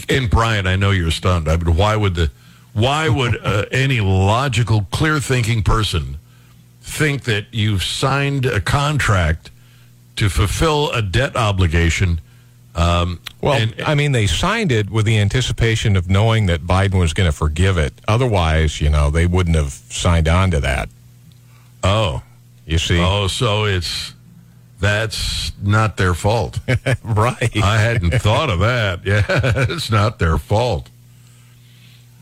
And 0.07 0.29
Brian, 0.29 0.67
I 0.67 0.75
know 0.75 0.91
you're 0.91 1.09
stunned. 1.09 1.47
I 1.49 1.57
mean, 1.57 1.75
why 1.75 1.95
would 1.95 2.13
the, 2.13 2.29
why 2.73 3.09
would 3.09 3.43
uh, 3.43 3.65
any 3.71 4.01
logical, 4.01 4.85
clear-thinking 4.91 5.63
person 5.63 6.18
think 6.89 7.23
that 7.23 7.45
you've 7.51 7.83
signed 7.83 8.45
a 8.45 8.59
contract 8.59 9.51
to 10.17 10.29
fulfill 10.29 10.91
a 10.91 11.01
debt 11.01 11.35
obligation? 11.35 12.19
Um, 12.75 13.19
Well, 13.41 13.53
and- 13.61 13.73
I 13.85 13.95
mean, 13.95 14.11
they 14.11 14.27
signed 14.27 14.71
it 14.71 14.89
with 14.89 15.05
the 15.05 15.17
anticipation 15.17 15.95
of 15.95 16.09
knowing 16.09 16.45
that 16.47 16.61
Biden 16.67 16.95
was 16.99 17.13
going 17.13 17.29
to 17.29 17.35
forgive 17.35 17.77
it. 17.77 17.93
Otherwise, 18.07 18.81
you 18.81 18.89
know, 18.89 19.09
they 19.09 19.25
wouldn't 19.25 19.55
have 19.55 19.71
signed 19.89 20.27
on 20.27 20.51
to 20.51 20.59
that. 20.59 20.89
oh, 21.83 22.21
You 22.65 22.77
see? 22.77 22.99
oh, 22.99 23.27
so 23.27 23.65
it's 23.65 24.13
that's 24.79 25.51
not 25.61 25.97
their 25.97 26.13
fault. 26.13 26.59
right. 27.03 27.57
I 27.57 27.79
hadn't 27.79 28.11
thought 28.21 28.49
of 28.49 28.59
that. 28.59 29.01
Yeah, 29.05 29.23
it's 29.69 29.89
not 29.91 30.19
their 30.19 30.37
fault. 30.37 30.89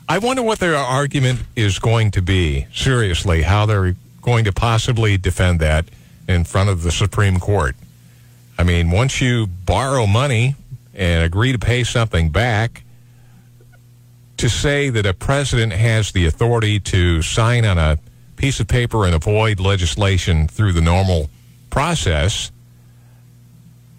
I 0.09 0.17
wonder 0.19 0.41
what 0.41 0.59
their 0.59 0.75
argument 0.75 1.41
is 1.55 1.79
going 1.79 2.11
to 2.11 2.21
be. 2.21 2.65
Seriously, 2.73 3.41
how 3.43 3.65
they're 3.65 3.95
going 4.27 4.43
to 4.43 4.51
possibly 4.51 5.17
defend 5.17 5.61
that 5.61 5.85
in 6.27 6.43
front 6.43 6.69
of 6.69 6.83
the 6.83 6.91
Supreme 6.91 7.39
Court. 7.39 7.77
I 8.57 8.63
mean, 8.63 8.91
once 8.91 9.21
you 9.21 9.47
borrow 9.47 10.05
money 10.05 10.55
and 10.93 11.23
agree 11.23 11.53
to 11.53 11.57
pay 11.57 11.85
something 11.85 12.27
back, 12.27 12.83
to 14.35 14.49
say 14.49 14.89
that 14.89 15.05
a 15.05 15.13
president 15.13 15.71
has 15.71 16.11
the 16.11 16.25
authority 16.25 16.77
to 16.77 17.21
sign 17.21 17.63
on 17.63 17.77
a 17.77 17.99
piece 18.35 18.59
of 18.59 18.67
paper 18.67 19.05
and 19.05 19.15
avoid 19.15 19.61
legislation 19.61 20.49
through 20.49 20.73
the 20.73 20.81
normal 20.81 21.29
process, 21.69 22.51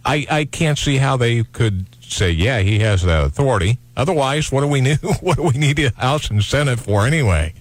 I, 0.04 0.26
I 0.30 0.44
can't 0.44 0.76
see 0.76 0.98
how 0.98 1.16
they 1.16 1.42
could 1.42 1.86
say, 2.02 2.32
yeah, 2.32 2.58
he 2.58 2.80
has 2.80 3.02
that 3.02 3.24
authority. 3.24 3.78
Otherwise, 3.96 4.52
what 4.52 4.60
do 4.60 4.66
we 4.66 4.80
need? 4.82 4.98
What 5.22 5.38
do 5.38 5.44
we 5.44 5.56
need 5.56 5.76
the 5.76 5.90
House 5.96 6.28
and 6.28 6.44
Senate 6.44 6.78
for 6.78 7.06
anyway? 7.06 7.54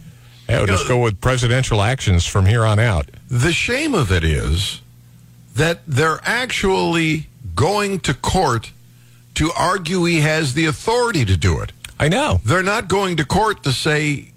Yeah, 0.48 0.60
we'll 0.60 0.68
just 0.68 0.88
go 0.88 1.00
with 1.00 1.20
presidential 1.20 1.82
actions 1.82 2.26
from 2.26 2.46
here 2.46 2.64
on 2.64 2.80
out. 2.80 3.10
The 3.30 3.52
shame 3.52 3.94
of 3.94 4.12
it 4.12 4.24
is 4.24 4.82
that 5.56 5.80
they're 5.86 6.22
actually 6.24 7.28
going 7.56 8.00
to 8.02 8.14
court 8.14 8.72
to 9.36 9.52
argue 9.58 10.06
he 10.06 10.22
has 10.22 10.54
the 10.54 10.66
authority 10.66 11.26
to 11.26 11.36
do 11.36 11.60
it. 11.60 11.72
I 12.00 12.08
know. 12.08 12.40
They're 12.46 12.64
not 12.64 12.88
going 12.88 13.18
to 13.18 13.26
court 13.26 13.64
to 13.64 13.72
say 13.72 14.32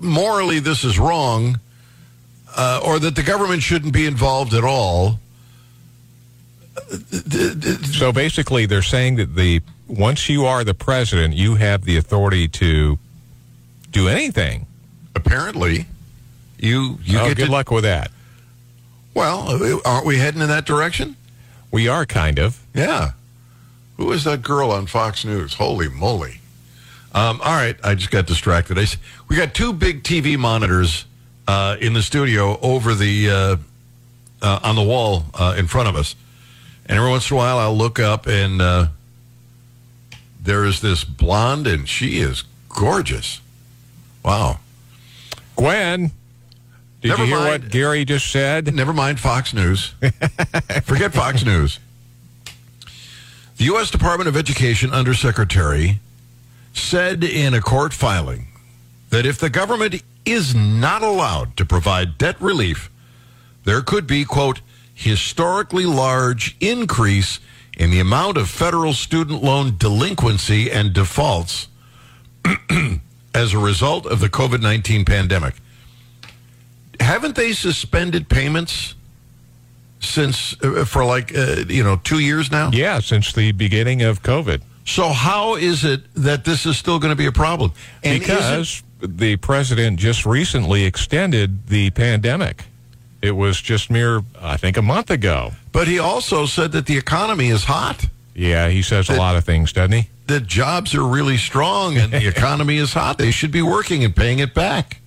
morally 0.00 0.58
this 0.58 0.84
is 0.84 0.98
wrong 0.98 1.60
uh, 2.56 2.80
or 2.84 2.98
that 2.98 3.16
the 3.16 3.22
government 3.22 3.62
shouldn't 3.62 3.92
be 3.92 4.06
involved 4.06 4.54
at 4.54 4.64
all. 4.64 5.18
So 7.92 8.12
basically, 8.12 8.66
they're 8.66 8.82
saying 8.82 9.16
that 9.16 9.34
the 9.34 9.62
once 9.86 10.28
you 10.28 10.44
are 10.44 10.64
the 10.64 10.74
president, 10.74 11.34
you 11.34 11.54
have 11.54 11.84
the 11.84 11.96
authority 11.96 12.48
to 12.48 12.98
do 13.90 14.08
anything. 14.08 14.63
Apparently, 15.14 15.86
you 16.58 16.98
you 17.04 17.18
oh, 17.18 17.28
get 17.28 17.36
good 17.36 17.46
to, 17.46 17.52
luck 17.52 17.70
with 17.70 17.84
that. 17.84 18.10
Well, 19.14 19.80
aren't 19.84 20.06
we 20.06 20.18
heading 20.18 20.40
in 20.40 20.48
that 20.48 20.66
direction? 20.66 21.16
We 21.70 21.88
are 21.88 22.04
kind 22.04 22.38
of. 22.38 22.64
Yeah. 22.74 23.12
Who 23.96 24.10
is 24.12 24.24
that 24.24 24.42
girl 24.42 24.70
on 24.70 24.86
Fox 24.86 25.24
News? 25.24 25.54
Holy 25.54 25.88
moly. 25.88 26.40
Um, 27.12 27.40
all 27.42 27.54
right, 27.54 27.76
I 27.84 27.94
just 27.94 28.10
got 28.10 28.26
distracted. 28.26 28.76
I, 28.76 28.86
we 29.28 29.36
got 29.36 29.54
two 29.54 29.72
big 29.72 30.02
TV 30.02 30.36
monitors 30.36 31.04
uh, 31.46 31.76
in 31.80 31.92
the 31.92 32.02
studio 32.02 32.58
over 32.60 32.94
the 32.94 33.30
uh, 33.30 33.56
uh, 34.42 34.60
on 34.64 34.74
the 34.74 34.82
wall 34.82 35.24
uh, 35.34 35.54
in 35.56 35.68
front 35.68 35.88
of 35.88 35.94
us, 35.94 36.16
and 36.86 36.98
every 36.98 37.10
once 37.10 37.30
in 37.30 37.36
a 37.36 37.38
while 37.38 37.58
I'll 37.58 37.76
look 37.76 38.00
up 38.00 38.26
and 38.26 38.60
uh, 38.60 38.86
there 40.44 40.64
is 40.64 40.80
this 40.80 41.04
blonde, 41.04 41.66
and 41.66 41.88
she 41.88 42.18
is 42.18 42.44
gorgeous. 42.68 43.40
Wow. 44.24 44.58
Gwen, 45.56 46.10
did 47.00 47.08
Never 47.08 47.22
you 47.24 47.28
hear 47.28 47.38
mind. 47.38 47.62
what 47.64 47.70
Gary 47.70 48.04
just 48.04 48.30
said? 48.30 48.74
Never 48.74 48.92
mind 48.92 49.20
Fox 49.20 49.52
News. 49.54 49.94
Forget 50.84 51.12
Fox 51.12 51.44
News. 51.44 51.78
The 53.56 53.64
U.S. 53.66 53.90
Department 53.90 54.28
of 54.28 54.36
Education 54.36 54.92
Undersecretary 54.92 56.00
said 56.72 57.22
in 57.22 57.54
a 57.54 57.60
court 57.60 57.92
filing 57.92 58.48
that 59.10 59.26
if 59.26 59.38
the 59.38 59.48
government 59.50 60.02
is 60.24 60.54
not 60.54 61.02
allowed 61.02 61.56
to 61.58 61.64
provide 61.64 62.18
debt 62.18 62.40
relief, 62.40 62.90
there 63.64 63.80
could 63.80 64.06
be, 64.06 64.24
quote, 64.24 64.60
historically 64.94 65.86
large 65.86 66.56
increase 66.60 67.38
in 67.76 67.90
the 67.90 68.00
amount 68.00 68.36
of 68.36 68.48
federal 68.48 68.92
student 68.92 69.42
loan 69.42 69.76
delinquency 69.76 70.70
and 70.70 70.92
defaults 70.92 71.68
as 73.34 73.52
a 73.52 73.58
result 73.58 74.06
of 74.06 74.20
the 74.20 74.28
COVID 74.28 74.62
19 74.62 75.04
pandemic. 75.04 75.54
Haven't 77.00 77.34
they 77.34 77.52
suspended 77.52 78.28
payments 78.28 78.94
since 80.00 80.54
uh, 80.62 80.84
for 80.84 81.04
like, 81.04 81.36
uh, 81.36 81.64
you 81.68 81.82
know, 81.82 81.96
two 82.04 82.20
years 82.20 82.50
now? 82.50 82.70
Yeah, 82.72 83.00
since 83.00 83.32
the 83.32 83.52
beginning 83.52 84.02
of 84.02 84.22
COVID. 84.22 84.62
So 84.86 85.08
how 85.08 85.56
is 85.56 85.84
it 85.84 86.02
that 86.14 86.44
this 86.44 86.66
is 86.66 86.76
still 86.76 86.98
going 86.98 87.10
to 87.10 87.16
be 87.16 87.26
a 87.26 87.32
problem? 87.32 87.72
And 88.02 88.20
because 88.20 88.82
the 89.00 89.36
president 89.36 89.98
just 89.98 90.24
recently 90.24 90.84
extended 90.84 91.68
the 91.68 91.90
pandemic. 91.90 92.64
It 93.22 93.32
was 93.32 93.60
just 93.60 93.90
mere, 93.90 94.22
I 94.40 94.56
think, 94.56 94.76
a 94.76 94.82
month 94.82 95.10
ago. 95.10 95.52
but 95.72 95.88
he 95.88 95.98
also 95.98 96.46
said 96.46 96.72
that 96.72 96.86
the 96.86 96.96
economy 96.96 97.48
is 97.48 97.64
hot. 97.64 98.06
Yeah, 98.34 98.68
he 98.68 98.82
says 98.82 99.08
a 99.08 99.14
lot 99.16 99.36
of 99.36 99.44
things, 99.44 99.72
doesn't 99.72 99.92
he? 99.92 100.08
The 100.26 100.40
jobs 100.40 100.94
are 100.94 101.04
really 101.04 101.36
strong 101.36 101.96
and 101.96 102.12
the 102.12 102.26
economy 102.36 102.78
is 102.78 102.92
hot. 102.92 103.18
They 103.18 103.30
should 103.30 103.52
be 103.52 103.62
working 103.62 104.04
and 104.04 104.14
paying 104.14 104.40
it 104.40 104.54
back. 104.54 105.00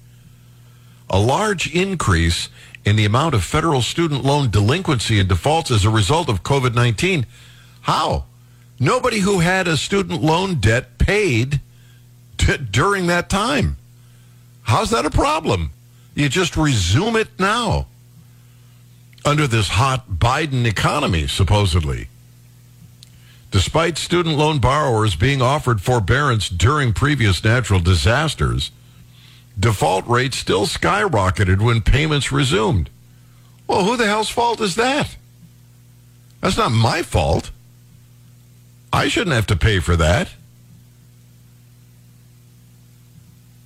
A 1.09 1.19
large 1.19 1.73
increase 1.73 2.49
in 2.85 2.95
the 2.95 3.05
amount 3.05 3.35
of 3.35 3.43
federal 3.43 3.81
student 3.81 4.23
loan 4.23 4.49
delinquency 4.49 5.19
and 5.19 5.27
defaults 5.27 5.71
as 5.71 5.83
a 5.83 5.89
result 5.89 6.29
of 6.29 6.43
COVID 6.43 6.73
19. 6.73 7.25
How? 7.81 8.25
Nobody 8.79 9.19
who 9.19 9.39
had 9.39 9.67
a 9.67 9.75
student 9.75 10.21
loan 10.21 10.55
debt 10.55 10.97
paid 10.97 11.59
t- 12.37 12.57
during 12.57 13.07
that 13.07 13.29
time. 13.29 13.77
How's 14.61 14.91
that 14.91 15.05
a 15.05 15.09
problem? 15.09 15.71
You 16.15 16.29
just 16.29 16.55
resume 16.55 17.15
it 17.15 17.29
now 17.39 17.87
under 19.25 19.47
this 19.47 19.69
hot 19.69 20.09
Biden 20.09 20.65
economy, 20.65 21.27
supposedly. 21.27 22.07
Despite 23.51 23.97
student 23.97 24.37
loan 24.37 24.59
borrowers 24.59 25.15
being 25.15 25.41
offered 25.41 25.81
forbearance 25.81 26.49
during 26.49 26.93
previous 26.93 27.43
natural 27.43 27.79
disasters, 27.79 28.71
default 29.57 30.05
rates 30.07 30.37
still 30.37 30.65
skyrocketed 30.65 31.61
when 31.61 31.81
payments 31.81 32.31
resumed. 32.31 32.89
Well, 33.65 33.85
who 33.85 33.97
the 33.97 34.05
hell's 34.05 34.29
fault 34.29 34.61
is 34.61 34.75
that? 34.75 35.15
That's 36.41 36.57
not 36.57 36.71
my 36.71 37.03
fault. 37.03 37.51
I 38.91 39.07
shouldn't 39.07 39.35
have 39.35 39.47
to 39.47 39.55
pay 39.55 39.79
for 39.79 39.95
that. 39.95 40.29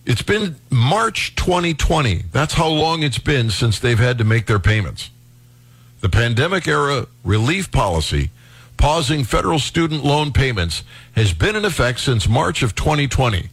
It's 0.05 0.23
been 0.23 0.55
March 0.69 1.35
2020. 1.35 2.23
That's 2.31 2.55
how 2.55 2.67
long 2.67 3.03
it's 3.03 3.19
been 3.19 3.49
since 3.51 3.79
they've 3.79 3.99
had 3.99 4.17
to 4.17 4.23
make 4.23 4.47
their 4.47 4.59
payments. 4.59 5.09
The 6.01 6.09
pandemic 6.09 6.67
era 6.67 7.07
relief 7.23 7.71
policy 7.71 8.31
pausing 8.85 9.23
federal 9.23 9.59
student 9.59 10.03
loan 10.03 10.33
payments 10.33 10.83
has 11.15 11.33
been 11.33 11.55
in 11.55 11.63
effect 11.63 11.99
since 11.99 12.27
March 12.27 12.63
of 12.63 12.73
2020, 12.73 13.47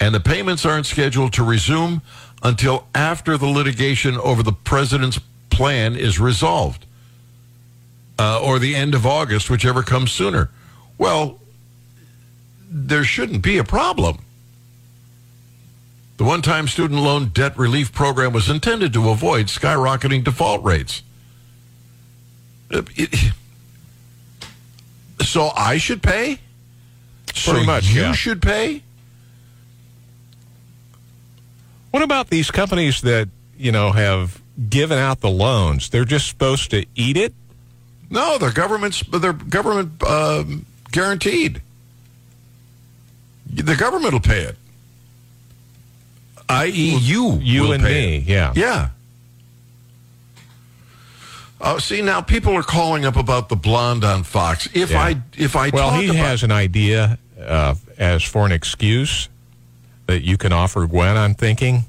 and 0.00 0.12
the 0.12 0.18
payments 0.18 0.66
aren't 0.66 0.84
scheduled 0.84 1.32
to 1.32 1.44
resume 1.44 2.02
until 2.42 2.84
after 2.92 3.38
the 3.38 3.46
litigation 3.46 4.16
over 4.16 4.42
the 4.42 4.52
president's 4.52 5.20
plan 5.48 5.94
is 5.94 6.18
resolved, 6.18 6.84
uh, 8.18 8.40
or 8.42 8.58
the 8.58 8.74
end 8.74 8.96
of 8.96 9.06
August, 9.06 9.48
whichever 9.48 9.84
comes 9.84 10.10
sooner. 10.10 10.50
Well, 10.98 11.38
there 12.68 13.04
shouldn't 13.04 13.42
be 13.42 13.58
a 13.58 13.64
problem. 13.64 14.18
The 16.16 16.24
one 16.24 16.42
time 16.42 16.66
student 16.66 17.00
loan 17.00 17.26
debt 17.26 17.56
relief 17.56 17.92
program 17.92 18.32
was 18.32 18.48
intended 18.50 18.92
to 18.94 19.08
avoid 19.10 19.46
skyrocketing 19.46 20.24
default 20.24 20.64
rates. 20.64 21.02
uh, 22.72 22.82
it- 22.96 23.32
so 25.22 25.50
I 25.56 25.78
should 25.78 26.02
pay. 26.02 26.38
so 27.34 27.52
Pretty 27.52 27.66
much, 27.66 27.88
you 27.90 28.02
yeah. 28.02 28.12
should 28.12 28.40
pay. 28.42 28.82
What 31.90 32.02
about 32.02 32.28
these 32.28 32.50
companies 32.50 33.02
that, 33.02 33.28
you 33.56 33.70
know, 33.70 33.92
have 33.92 34.40
given 34.68 34.98
out 34.98 35.20
the 35.20 35.30
loans? 35.30 35.90
They're 35.90 36.04
just 36.04 36.28
supposed 36.28 36.70
to 36.72 36.84
eat 36.96 37.16
it? 37.16 37.32
No, 38.10 38.36
they're 38.38 38.52
government's. 38.52 39.00
They're 39.06 39.32
government 39.32 40.02
um, 40.02 40.66
guaranteed. 40.90 41.62
The 43.52 43.76
government 43.76 44.12
will 44.12 44.20
pay 44.20 44.40
it. 44.42 44.56
I.e., 46.48 46.98
you, 46.98 47.38
You 47.40 47.62
will 47.62 47.72
and 47.72 47.84
me, 47.84 48.16
it. 48.18 48.22
yeah. 48.24 48.52
yeah. 48.56 48.90
Oh, 51.66 51.78
see 51.78 52.02
now 52.02 52.20
people 52.20 52.52
are 52.54 52.62
calling 52.62 53.06
up 53.06 53.16
about 53.16 53.48
the 53.48 53.56
blonde 53.56 54.04
on 54.04 54.22
Fox. 54.22 54.68
If 54.74 54.90
Yeah. 54.90 55.00
I 55.02 55.16
if 55.36 55.56
I 55.56 55.70
Well, 55.70 55.92
he 55.98 56.08
has 56.14 56.42
an 56.42 56.52
idea 56.52 57.18
uh, 57.40 57.74
as 57.98 58.22
for 58.22 58.44
an 58.44 58.52
excuse 58.52 59.28
that 60.06 60.22
you 60.22 60.36
can 60.36 60.52
offer 60.52 60.86
Gwen, 60.86 61.16
I'm 61.16 61.34
thinking, 61.34 61.84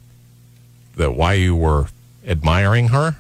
that 0.96 1.12
why 1.16 1.34
you 1.34 1.56
were 1.58 1.88
admiring 2.26 2.88
her. 2.90 3.18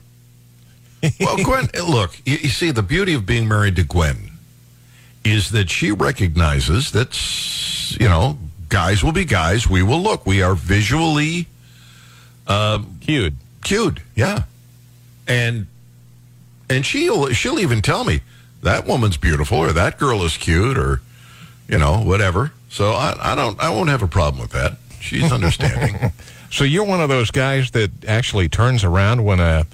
well, 1.19 1.37
Gwen, 1.43 1.67
look, 1.87 2.15
you, 2.25 2.37
you 2.37 2.49
see, 2.49 2.71
the 2.71 2.81
beauty 2.83 3.13
of 3.13 3.25
being 3.25 3.47
married 3.49 3.75
to 3.75 3.83
Gwen 3.83 4.31
is 5.25 5.51
that 5.51 5.69
she 5.69 5.91
recognizes 5.91 6.91
that, 6.93 7.99
you 7.99 8.07
know, 8.07 8.37
guys 8.69 9.03
will 9.03 9.11
be 9.11 9.25
guys. 9.25 9.67
We 9.69 9.83
will 9.83 9.99
look. 10.01 10.25
We 10.25 10.41
are 10.41 10.55
visually 10.55 11.47
cued, 13.01 13.35
cued, 13.63 14.01
Yeah. 14.15 14.43
And 15.27 15.67
and 16.69 16.85
she'll 16.85 17.29
she'll 17.29 17.59
even 17.59 17.81
tell 17.81 18.03
me 18.03 18.21
that 18.61 18.85
woman's 18.85 19.17
beautiful 19.17 19.57
or 19.59 19.71
that 19.73 19.97
girl 19.99 20.23
is 20.23 20.37
cute 20.37 20.77
or 20.77 21.01
you 21.67 21.77
know, 21.79 21.99
whatever. 21.99 22.51
So 22.69 22.91
I, 22.91 23.15
I 23.19 23.35
don't 23.35 23.59
I 23.59 23.69
won't 23.69 23.89
have 23.89 24.01
a 24.03 24.07
problem 24.07 24.41
with 24.41 24.51
that. 24.51 24.77
She's 25.01 25.31
understanding. 25.31 26.11
So 26.51 26.63
you're 26.63 26.85
one 26.85 27.01
of 27.01 27.09
those 27.09 27.31
guys 27.31 27.71
that 27.71 27.91
actually 28.07 28.47
turns 28.47 28.85
around 28.85 29.25
when 29.25 29.41
a, 29.41 29.65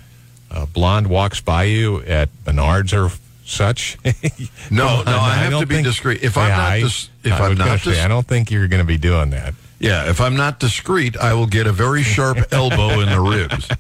a 0.50 0.66
blonde 0.66 1.08
walks 1.08 1.40
by 1.40 1.66
you 1.66 2.02
at 2.04 2.30
Menards 2.46 2.92
or 2.94 3.16
such. 3.46 3.98
No, 4.72 5.04
no, 5.04 5.12
I 5.20 5.34
have 5.36 5.60
to 5.60 5.68
be 5.68 5.76
think- 5.76 5.86
discreet. 5.88 6.24
If 6.24 6.38
I'm 6.38 6.48
Yeah, 6.48 6.58
not 6.58 6.72
I- 6.72 6.80
dis- 6.82 7.10
if 7.24 7.34
I 7.34 7.44
I'm 7.44 7.50
was 7.50 7.60
gonna 7.60 7.78
say, 7.78 8.02
I 8.02 8.08
don't 8.08 8.26
think 8.26 8.50
you're 8.50 8.68
going 8.68 8.82
to 8.82 8.88
be 8.88 8.98
doing 8.98 9.30
that. 9.32 9.54
Yeah, 9.80 10.10
if 10.10 10.20
I'm 10.22 10.36
not 10.36 10.60
discreet, 10.60 11.18
I 11.18 11.34
will 11.36 11.46
get 11.46 11.68
a 11.68 11.72
very 11.72 12.02
sharp 12.02 12.38
elbow 12.52 13.00
in 13.02 13.10
the 13.10 13.20
ribs. 13.20 13.68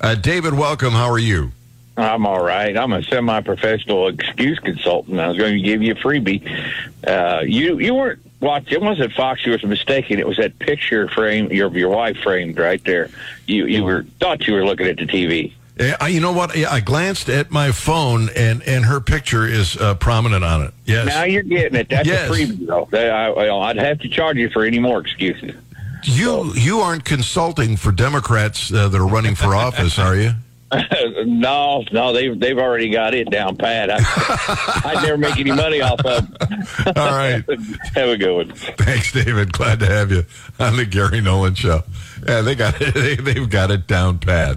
Uh, 0.00 0.14
David, 0.14 0.54
welcome. 0.54 0.92
How 0.92 1.10
are 1.10 1.18
you? 1.18 1.52
I'm 1.96 2.26
all 2.26 2.42
right. 2.44 2.76
I'm 2.76 2.92
a 2.92 3.02
semi-professional 3.02 4.08
excuse 4.08 4.58
consultant. 4.58 5.18
I 5.18 5.28
was 5.28 5.38
going 5.38 5.54
to 5.54 5.62
give 5.62 5.82
you 5.82 5.92
a 5.92 5.96
freebie. 5.96 6.42
Uh, 7.06 7.40
you 7.42 7.78
you 7.78 7.94
weren't 7.94 8.20
watching. 8.40 8.74
It 8.74 8.82
wasn't 8.82 9.12
Fox. 9.14 9.44
You 9.46 9.52
was 9.52 9.64
mistaken. 9.64 10.18
It 10.18 10.26
was 10.26 10.36
that 10.36 10.58
picture 10.58 11.08
frame 11.08 11.50
your 11.50 11.70
your 11.76 11.88
wife 11.88 12.18
framed 12.18 12.58
right 12.58 12.82
there. 12.84 13.08
You 13.46 13.66
you 13.66 13.82
were 13.84 14.02
thought 14.20 14.46
you 14.46 14.54
were 14.54 14.64
looking 14.64 14.86
at 14.86 14.98
the 14.98 15.06
TV. 15.06 15.52
Yeah, 15.78 15.96
I- 16.00 16.08
you 16.08 16.20
know 16.20 16.32
what? 16.32 16.56
I 16.56 16.80
glanced 16.80 17.28
at 17.28 17.50
my 17.50 17.70
phone, 17.72 18.28
and 18.36 18.62
and 18.64 18.84
her 18.84 19.00
picture 19.00 19.46
is 19.46 19.76
uh, 19.76 19.94
prominent 19.94 20.44
on 20.44 20.62
it. 20.64 20.74
Yes. 20.84 21.06
Now 21.06 21.24
you're 21.24 21.42
getting 21.42 21.78
it. 21.78 21.88
That's 21.88 22.06
Yes. 22.08 22.28
a 22.28 22.32
freebie 22.32 22.66
though. 22.66 22.88
I, 22.92 23.30
well, 23.30 23.62
I'd 23.62 23.76
have 23.76 24.00
to 24.00 24.08
charge 24.08 24.36
you 24.36 24.50
for 24.50 24.64
any 24.64 24.78
more 24.78 25.00
excuses. 25.00 25.54
You 26.02 26.52
you 26.54 26.80
aren't 26.80 27.04
consulting 27.04 27.76
for 27.76 27.90
Democrats 27.90 28.70
uh, 28.72 28.88
that 28.88 28.98
are 29.00 29.06
running 29.06 29.34
for 29.34 29.54
office, 29.54 29.98
are 29.98 30.14
you? 30.14 30.32
no, 31.26 31.84
no, 31.92 32.12
they've 32.12 32.38
they've 32.38 32.58
already 32.58 32.90
got 32.90 33.14
it 33.14 33.30
down 33.30 33.56
pat. 33.56 33.88
I, 33.90 33.98
I'd 34.84 35.02
never 35.02 35.16
make 35.16 35.38
any 35.38 35.52
money 35.52 35.80
off 35.80 36.00
of. 36.00 36.28
them. 36.28 36.92
All 36.96 37.10
right. 37.12 37.44
have 37.94 38.08
a 38.08 38.16
good 38.16 38.34
one. 38.34 38.52
Thanks, 38.52 39.12
David. 39.12 39.52
Glad 39.52 39.80
to 39.80 39.86
have 39.86 40.10
you 40.10 40.24
on 40.58 40.76
the 40.76 40.84
Gary 40.84 41.20
Nolan 41.20 41.54
Show. 41.54 41.82
Yeah, 42.26 42.40
they 42.40 42.54
got 42.54 42.80
it. 42.80 42.94
They, 42.94 43.14
they've 43.14 43.48
got 43.48 43.70
it 43.70 43.86
down 43.86 44.18
pat. 44.18 44.56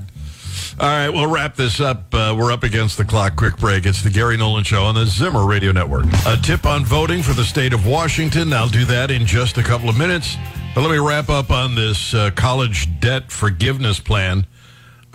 All 0.79 0.87
right, 0.87 1.09
we'll 1.09 1.27
wrap 1.27 1.55
this 1.55 1.81
up. 1.81 2.13
Uh, 2.13 2.33
we're 2.37 2.53
up 2.53 2.63
against 2.63 2.97
the 2.97 3.03
clock. 3.03 3.35
Quick 3.35 3.57
break. 3.57 3.85
It's 3.85 4.01
the 4.01 4.09
Gary 4.09 4.37
Nolan 4.37 4.63
Show 4.63 4.83
on 4.83 4.95
the 4.95 5.05
Zimmer 5.05 5.45
Radio 5.45 5.73
Network. 5.73 6.05
A 6.25 6.37
tip 6.37 6.65
on 6.65 6.85
voting 6.85 7.21
for 7.21 7.33
the 7.33 7.43
state 7.43 7.73
of 7.73 7.85
Washington. 7.85 8.53
I'll 8.53 8.69
do 8.69 8.85
that 8.85 9.11
in 9.11 9.25
just 9.25 9.57
a 9.57 9.63
couple 9.63 9.89
of 9.89 9.97
minutes. 9.97 10.37
But 10.73 10.81
let 10.81 10.91
me 10.91 10.97
wrap 10.97 11.29
up 11.29 11.51
on 11.51 11.75
this 11.75 12.13
uh, 12.13 12.31
college 12.31 12.87
debt 13.01 13.29
forgiveness 13.29 13.99
plan. 13.99 14.45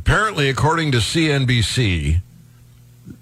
Apparently, 0.04 0.50
according 0.50 0.92
to 0.92 0.98
CNBC, 0.98 2.20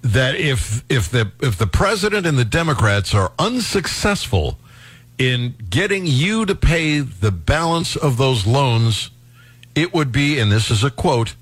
that 0.01 0.35
if 0.35 0.83
if 0.89 1.09
the 1.09 1.31
if 1.41 1.57
the 1.57 1.65
president 1.65 2.25
and 2.25 2.37
the 2.37 2.43
Democrats 2.43 3.15
are 3.15 3.31
unsuccessful 3.39 4.59
in 5.17 5.55
getting 5.69 6.05
you 6.05 6.45
to 6.45 6.53
pay 6.53 6.99
the 6.99 7.31
balance 7.31 7.95
of 7.95 8.17
those 8.17 8.45
loans, 8.45 9.11
it 9.75 9.93
would 9.93 10.11
be, 10.11 10.37
and 10.37 10.51
this 10.51 10.69
is 10.69 10.83
a 10.83 10.91
quote, 10.91 11.35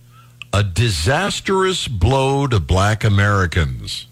a 0.53 0.61
disastrous 0.61 1.87
blow 1.87 2.45
to 2.45 2.59
black 2.59 3.03
Americans. 3.03 4.05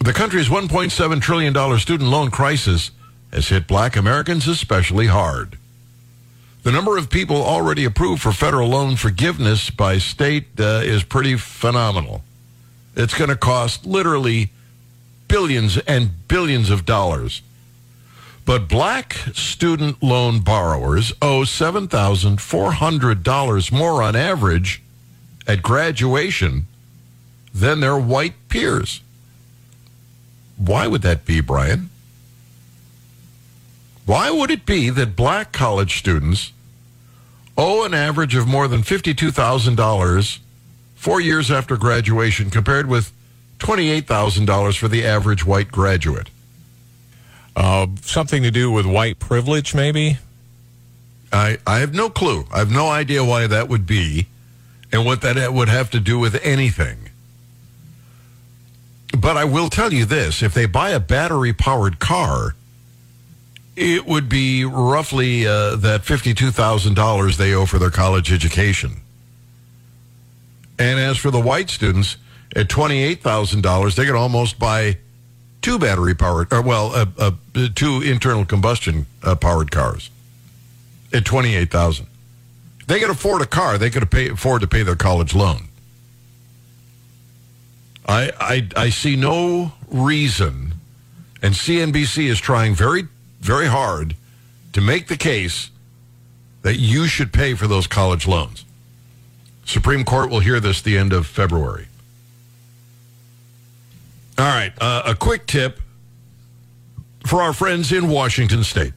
The 0.00 0.12
country's 0.12 0.48
$1.7 0.48 1.22
trillion 1.22 1.78
student 1.78 2.10
loan 2.10 2.32
crisis 2.32 2.90
has 3.32 3.50
hit 3.50 3.68
black 3.68 3.94
Americans 3.94 4.48
especially 4.48 5.06
hard. 5.06 5.58
The 6.62 6.72
number 6.72 6.96
of 6.96 7.08
people 7.08 7.36
already 7.36 7.84
approved 7.84 8.22
for 8.22 8.32
federal 8.32 8.68
loan 8.68 8.96
forgiveness 8.96 9.70
by 9.70 9.98
state 9.98 10.46
uh, 10.58 10.82
is 10.84 11.04
pretty 11.04 11.36
phenomenal. 11.36 12.24
It's 12.96 13.14
going 13.14 13.30
to 13.30 13.36
cost 13.36 13.86
literally 13.86 14.50
billions 15.28 15.78
and 15.78 16.26
billions 16.26 16.70
of 16.70 16.84
dollars. 16.84 17.42
But 18.44 18.68
black 18.68 19.12
student 19.34 20.02
loan 20.02 20.40
borrowers 20.40 21.12
owe 21.20 21.42
$7,400 21.42 23.72
more 23.72 24.02
on 24.02 24.16
average 24.16 24.82
at 25.46 25.62
graduation 25.62 26.66
than 27.54 27.80
their 27.80 27.98
white 27.98 28.34
peers. 28.48 29.02
Why 30.56 30.86
would 30.86 31.02
that 31.02 31.24
be, 31.24 31.40
Brian? 31.40 31.90
Why 34.08 34.30
would 34.30 34.50
it 34.50 34.64
be 34.64 34.88
that 34.88 35.16
black 35.16 35.52
college 35.52 35.98
students 35.98 36.52
owe 37.58 37.84
an 37.84 37.92
average 37.92 38.34
of 38.34 38.48
more 38.48 38.66
than 38.66 38.80
$52,000 38.80 40.38
four 40.94 41.20
years 41.20 41.50
after 41.50 41.76
graduation 41.76 42.48
compared 42.48 42.86
with 42.86 43.12
$28,000 43.58 44.78
for 44.78 44.88
the 44.88 45.04
average 45.04 45.44
white 45.44 45.70
graduate? 45.70 46.30
Uh, 47.54 47.88
something 48.00 48.42
to 48.42 48.50
do 48.50 48.70
with 48.70 48.86
white 48.86 49.18
privilege, 49.18 49.74
maybe? 49.74 50.16
I, 51.30 51.58
I 51.66 51.80
have 51.80 51.92
no 51.92 52.08
clue. 52.08 52.46
I 52.50 52.60
have 52.60 52.72
no 52.72 52.88
idea 52.88 53.22
why 53.22 53.46
that 53.46 53.68
would 53.68 53.86
be 53.86 54.26
and 54.90 55.04
what 55.04 55.20
that 55.20 55.52
would 55.52 55.68
have 55.68 55.90
to 55.90 56.00
do 56.00 56.18
with 56.18 56.40
anything. 56.42 57.10
But 59.18 59.36
I 59.36 59.44
will 59.44 59.68
tell 59.68 59.92
you 59.92 60.06
this 60.06 60.42
if 60.42 60.54
they 60.54 60.64
buy 60.64 60.92
a 60.92 60.98
battery 60.98 61.52
powered 61.52 61.98
car, 61.98 62.54
it 63.78 64.06
would 64.06 64.28
be 64.28 64.64
roughly 64.64 65.46
uh, 65.46 65.76
that 65.76 66.02
$52,000 66.02 67.36
they 67.36 67.54
owe 67.54 67.64
for 67.64 67.78
their 67.78 67.90
college 67.90 68.32
education. 68.32 69.00
And 70.78 70.98
as 70.98 71.16
for 71.16 71.30
the 71.30 71.40
white 71.40 71.70
students, 71.70 72.16
at 72.56 72.68
$28,000, 72.68 73.94
they 73.94 74.04
could 74.04 74.14
almost 74.14 74.58
buy 74.58 74.98
two 75.62 75.78
battery 75.78 76.14
powered, 76.14 76.52
or 76.52 76.62
well, 76.62 76.92
uh, 76.94 77.06
uh, 77.18 77.30
two 77.74 78.00
internal 78.02 78.44
combustion 78.44 79.06
uh, 79.22 79.34
powered 79.34 79.70
cars 79.70 80.10
at 81.12 81.24
28000 81.24 82.06
They 82.86 83.00
could 83.00 83.10
afford 83.10 83.42
a 83.42 83.46
car. 83.46 83.78
They 83.78 83.90
could 83.90 84.10
pay, 84.10 84.30
afford 84.30 84.62
to 84.62 84.66
pay 84.66 84.82
their 84.82 84.96
college 84.96 85.34
loan. 85.34 85.68
I, 88.06 88.32
I, 88.40 88.68
I 88.84 88.90
see 88.90 89.16
no 89.16 89.72
reason, 89.88 90.74
and 91.42 91.54
CNBC 91.54 92.26
is 92.28 92.40
trying 92.40 92.74
very, 92.74 93.06
very 93.40 93.66
hard 93.66 94.16
to 94.72 94.80
make 94.80 95.08
the 95.08 95.16
case 95.16 95.70
that 96.62 96.76
you 96.76 97.06
should 97.06 97.32
pay 97.32 97.54
for 97.54 97.66
those 97.66 97.86
college 97.86 98.26
loans. 98.26 98.64
Supreme 99.64 100.04
Court 100.04 100.30
will 100.30 100.40
hear 100.40 100.60
this 100.60 100.80
the 100.80 100.96
end 100.96 101.12
of 101.12 101.26
February. 101.26 101.88
All 104.38 104.46
right, 104.46 104.72
uh, 104.80 105.02
a 105.04 105.14
quick 105.14 105.46
tip 105.46 105.80
for 107.26 107.42
our 107.42 107.52
friends 107.52 107.92
in 107.92 108.08
Washington 108.08 108.64
State. 108.64 108.94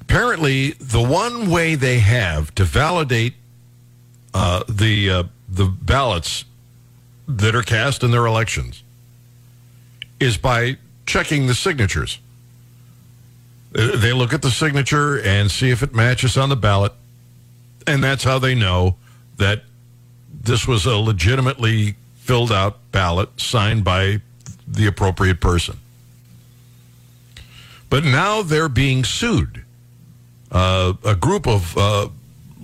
Apparently, 0.00 0.72
the 0.72 1.02
one 1.02 1.50
way 1.50 1.74
they 1.74 1.98
have 1.98 2.54
to 2.54 2.64
validate 2.64 3.34
uh, 4.32 4.62
the 4.68 5.10
uh, 5.10 5.22
the 5.48 5.66
ballots 5.66 6.44
that 7.26 7.54
are 7.54 7.62
cast 7.62 8.02
in 8.02 8.10
their 8.10 8.26
elections 8.26 8.82
is 10.20 10.36
by 10.36 10.76
checking 11.06 11.46
the 11.46 11.54
signatures. 11.54 12.18
They 13.74 14.12
look 14.12 14.32
at 14.32 14.40
the 14.42 14.52
signature 14.52 15.20
and 15.20 15.50
see 15.50 15.70
if 15.70 15.82
it 15.82 15.94
matches 15.94 16.36
on 16.36 16.48
the 16.48 16.56
ballot, 16.56 16.92
and 17.88 18.04
that's 18.04 18.22
how 18.22 18.38
they 18.38 18.54
know 18.54 18.96
that 19.36 19.64
this 20.32 20.68
was 20.68 20.86
a 20.86 20.96
legitimately 20.96 21.96
filled 22.14 22.52
out 22.52 22.78
ballot 22.92 23.40
signed 23.40 23.82
by 23.82 24.20
the 24.66 24.86
appropriate 24.86 25.40
person. 25.40 25.76
But 27.90 28.04
now 28.04 28.42
they're 28.42 28.68
being 28.68 29.02
sued. 29.02 29.64
Uh, 30.52 30.94
a 31.04 31.16
group 31.16 31.48
of 31.48 31.76
uh, 31.76 32.08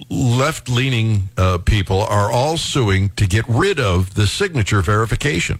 left 0.08 0.68
leaning 0.68 1.28
uh, 1.36 1.58
people 1.58 2.02
are 2.02 2.30
all 2.30 2.56
suing 2.56 3.10
to 3.16 3.26
get 3.26 3.44
rid 3.48 3.80
of 3.80 4.14
the 4.14 4.28
signature 4.28 4.80
verification. 4.80 5.58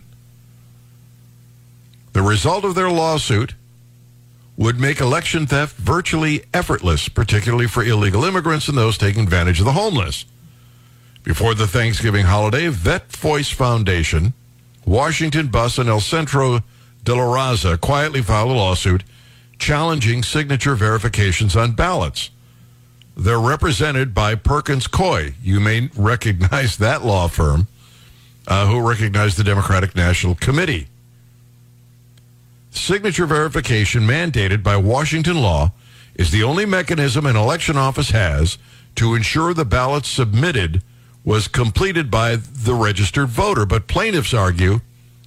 The 2.13 2.23
result 2.23 2.65
of 2.65 2.77
their 2.77 2.91
lawsuit 2.91 3.55
would 4.61 4.79
make 4.79 5.01
election 5.01 5.47
theft 5.47 5.75
virtually 5.79 6.45
effortless, 6.53 7.09
particularly 7.09 7.67
for 7.67 7.83
illegal 7.83 8.25
immigrants 8.25 8.69
and 8.69 8.77
those 8.77 8.99
taking 8.99 9.23
advantage 9.23 9.59
of 9.59 9.65
the 9.65 9.73
homeless. 9.73 10.27
Before 11.25 11.55
the 11.55 11.67
Thanksgiving 11.67 12.27
holiday, 12.27 12.69
Vet 12.69 13.11
Voice 13.11 13.49
Foundation, 13.49 14.35
Washington 14.85 15.49
Bus, 15.49 15.79
and 15.79 15.89
El 15.89 16.01
Centro 16.01 16.61
de 17.05 17.15
la 17.15 17.23
Raza 17.23 17.81
quietly 17.81 18.21
filed 18.21 18.51
a 18.51 18.53
lawsuit 18.53 19.03
challenging 19.59 20.23
signature 20.23 20.75
verifications 20.75 21.57
on 21.57 21.73
ballots. 21.73 22.29
They're 23.17 23.41
represented 23.41 24.13
by 24.13 24.35
Perkins 24.35 24.87
Coie. 24.87 25.33
You 25.43 25.61
may 25.61 25.89
recognize 25.97 26.77
that 26.77 27.03
law 27.03 27.29
firm, 27.29 27.67
uh, 28.47 28.67
who 28.67 28.87
recognized 28.87 29.39
the 29.39 29.45
Democratic 29.45 29.97
National 29.97 30.35
Committee. 30.35 30.90
Signature 32.71 33.27
verification 33.27 34.03
mandated 34.03 34.63
by 34.63 34.77
Washington 34.77 35.41
law 35.43 35.73
is 36.15 36.31
the 36.31 36.43
only 36.43 36.67
mechanism 36.67 37.27
an 37.27 37.37
election 37.37 37.77
office 37.77 38.11
has 38.11 38.59
to 38.97 39.15
ensure 39.15 39.53
the 39.53 39.65
ballot 39.65 40.05
submitted 40.07 40.83
was 41.25 41.49
completed 41.49 42.11
by 42.11 42.37
the 42.37 42.75
registered 42.75 43.29
voter. 43.29 43.67
But 43.67 43.89
plaintiffs 43.89 44.35
argue 44.35 44.81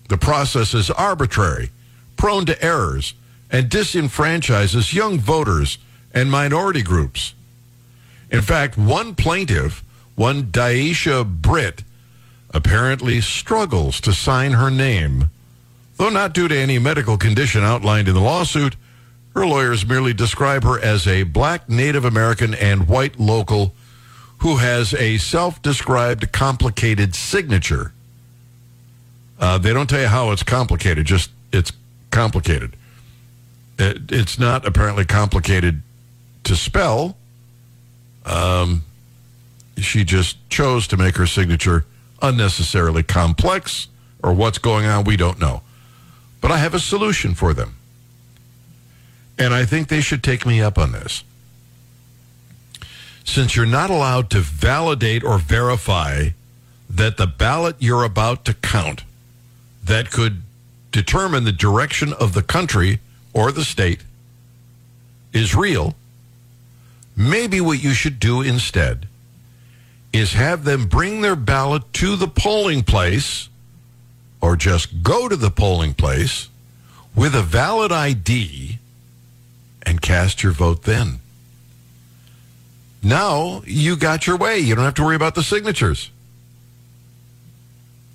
the 0.10 0.18
process 0.18 0.74
is 0.74 0.90
arbitrary, 0.92 1.72
prone 2.18 2.46
to 2.46 2.64
errors, 2.64 3.14
and 3.52 3.70
disenfranchises 3.70 4.94
young 4.94 5.20
voters 5.20 5.78
and 6.14 6.32
minority 6.32 6.82
groups. 6.82 7.34
In 8.32 8.42
fact, 8.42 8.78
one 8.78 9.16
plaintiff, 9.16 9.84
one 10.16 10.46
Daisha 10.46 11.26
Britt, 11.26 11.84
apparently 12.52 13.22
struggles 13.22 14.00
to 14.02 14.14
sign 14.14 14.54
her 14.54 14.72
name. 14.72 15.30
Though 15.98 16.10
not 16.10 16.34
due 16.34 16.48
to 16.48 16.58
any 16.58 16.80
medical 16.80 17.18
condition 17.18 17.64
outlined 17.64 18.08
in 18.08 18.14
the 18.14 18.22
lawsuit, 18.22 18.76
her 19.36 19.46
lawyers 19.46 19.86
merely 19.86 20.14
describe 20.14 20.64
her 20.64 20.80
as 20.80 21.08
a 21.08 21.24
black 21.24 21.70
Native 21.70 22.06
American 22.06 22.54
and 22.54 22.88
white 22.88 23.20
local 23.20 23.74
who 24.40 24.58
has 24.58 24.94
a 24.94 25.18
self 25.18 25.62
described 25.62 26.32
complicated 26.32 27.16
signature. 27.16 27.94
Uh, 29.40 29.58
they 29.58 29.74
don't 29.74 29.90
tell 29.90 30.02
you 30.02 30.08
how 30.08 30.32
it's 30.32 30.44
complicated, 30.44 31.06
just 31.06 31.32
it's 31.52 31.72
complicated. 32.12 32.76
It, 33.80 34.12
it's 34.12 34.38
not 34.38 34.66
apparently 34.66 35.06
complicated 35.06 35.82
to 36.44 36.56
spell. 36.56 37.18
Um, 38.26 38.84
she 39.78 40.04
just 40.04 40.38
chose 40.50 40.88
to 40.88 40.98
make 40.98 41.18
her 41.18 41.26
signature 41.26 41.86
unnecessarily 42.22 43.04
complex, 43.04 43.88
or 44.22 44.34
what's 44.34 44.58
going 44.60 44.86
on, 44.86 45.04
we 45.04 45.18
don't 45.18 45.40
know. 45.40 45.62
But 46.44 46.52
I 46.52 46.58
have 46.58 46.74
a 46.74 46.80
solution 46.80 47.36
for 47.36 47.54
them. 47.54 47.78
And 49.40 49.54
I 49.54 49.64
think 49.64 49.88
they 49.88 50.02
should 50.02 50.22
take 50.22 50.46
me 50.46 50.62
up 50.62 50.78
on 50.78 50.92
this. 50.92 51.24
Since 53.24 53.56
you're 53.56 53.66
not 53.66 53.90
allowed 53.90 54.30
to 54.32 54.42
validate 54.42 55.24
or 55.24 55.38
verify 55.38 56.32
that 56.90 57.16
the 57.16 57.28
ballot 57.28 57.78
you're 57.80 58.04
about 58.04 58.44
to 58.44 58.54
count 58.56 59.06
that 59.86 60.12
could 60.12 60.42
determine 60.92 61.46
the 61.46 61.54
direction 61.54 62.12
of 62.12 62.34
the 62.34 62.44
country 62.44 63.00
or 63.32 63.54
the 63.54 63.64
state 63.64 64.02
is 65.32 65.56
real, 65.56 65.96
maybe 67.16 67.62
what 67.62 67.82
you 67.82 67.94
should 67.94 68.20
do 68.20 68.42
instead 68.42 69.08
is 70.12 70.34
have 70.34 70.66
them 70.66 70.88
bring 70.88 71.22
their 71.22 71.38
ballot 71.38 71.84
to 71.94 72.18
the 72.18 72.28
polling 72.28 72.84
place 72.84 73.48
or 74.44 74.58
just 74.58 75.02
go 75.04 75.30
to 75.30 75.38
the 75.38 75.50
polling 75.50 75.94
place 75.94 76.50
with 77.16 77.34
a 77.34 77.42
valid 77.42 77.94
ID 77.94 78.78
and 79.84 80.02
cast 80.02 80.44
your 80.44 80.52
vote 80.52 80.84
then. 80.84 81.20
Now 83.02 83.64
you 83.66 83.96
got 83.96 84.28
your 84.28 84.36
way. 84.36 84.60
You 84.60 84.76
don't 84.76 84.84
have 84.84 84.96
to 84.96 85.04
worry 85.04 85.16
about 85.16 85.36
the 85.36 85.44
signatures. 85.44 86.12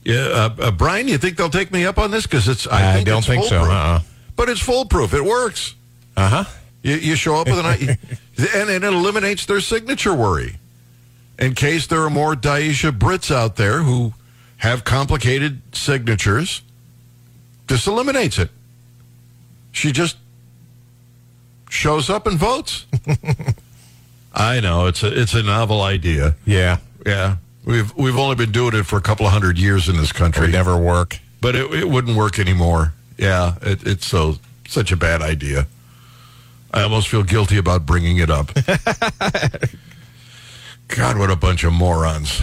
Yeah, 0.05 0.27
uh, 0.27 0.55
uh, 0.61 0.71
Brian, 0.71 1.09
you 1.09 1.17
think 1.17 1.39
they'll 1.39 1.49
take 1.49 1.73
me 1.73 1.87
up 1.87 1.97
on 1.97 2.11
this? 2.11 2.27
Because 2.27 2.47
it's 2.47 2.67
I, 2.67 2.91
I 2.91 2.95
think 2.97 3.07
don't 3.07 3.25
think 3.25 3.45
so. 3.45 3.63
Uh-uh. 3.63 4.01
But 4.37 4.51
it's 4.51 4.61
foolproof. 4.61 5.15
It 5.15 5.25
works. 5.25 5.75
Uh 6.15 6.29
huh. 6.29 6.45
You, 6.83 6.97
you 6.97 7.17
show 7.17 7.37
up 7.37 7.47
with 7.47 7.59
an 7.59 7.65
I- 7.67 7.99
and 8.55 8.69
it 8.69 8.85
eliminates 8.85 9.47
their 9.47 9.61
signature 9.61 10.15
worry. 10.15 10.59
In 11.39 11.55
case 11.55 11.87
there 11.87 12.03
are 12.03 12.11
more 12.11 12.35
Daisha 12.35 12.97
Britts 12.97 13.31
out 13.31 13.57
there 13.57 13.81
who 13.83 14.13
have 14.59 14.85
complicated 14.85 15.61
signatures, 15.73 16.63
this 17.67 17.87
eliminates 17.87 18.39
it. 18.39 18.51
She 19.73 19.93
just 19.93 20.17
shows 21.71 22.09
up 22.11 22.27
and 22.27 22.39
votes. 22.39 22.87
I 24.35 24.61
know 24.61 24.87
it's 24.87 25.03
a 25.03 25.21
it's 25.21 25.35
a 25.35 25.43
novel 25.43 25.83
idea. 25.83 26.35
Yeah. 26.45 26.79
Yeah, 27.07 27.37
we've 27.65 27.95
we've 27.97 28.17
only 28.19 28.35
been 28.35 28.53
doing 28.53 28.75
it 28.75 28.85
for 28.85 28.97
a 28.99 29.01
couple 29.01 29.25
of 29.25 29.33
hundred 29.33 29.57
years 29.59 29.89
in 29.89 29.97
this 29.97 30.13
country, 30.13 30.43
Would 30.43 30.53
never 30.53 30.77
work. 30.77 31.19
but 31.41 31.55
it, 31.55 31.73
it 31.73 31.89
wouldn't 31.89 32.17
work 32.17 32.39
anymore. 32.39 32.93
Yeah, 33.17 33.55
it, 33.63 33.87
it's 33.87 34.07
so 34.07 34.37
such 34.67 34.93
a 34.93 34.97
bad 34.97 35.23
idea. 35.23 35.67
I 36.75 36.83
almost 36.83 37.09
feel 37.09 37.23
guilty 37.23 37.57
about 37.57 37.87
bringing 37.87 38.19
it 38.19 38.29
up. 38.31 38.53
God, 40.89 41.19
what 41.19 41.31
a 41.31 41.37
bunch 41.37 41.65
of 41.65 41.73
morons. 41.73 42.43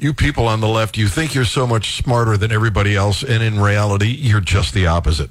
You 0.00 0.14
people 0.14 0.46
on 0.46 0.60
the 0.60 0.68
left, 0.68 0.96
you 0.96 1.08
think 1.08 1.34
you're 1.34 1.44
so 1.44 1.66
much 1.66 1.96
smarter 1.96 2.36
than 2.36 2.52
everybody 2.52 2.94
else, 2.94 3.24
and 3.24 3.42
in 3.42 3.60
reality, 3.60 4.06
you're 4.06 4.40
just 4.40 4.72
the 4.72 4.86
opposite. 4.86 5.30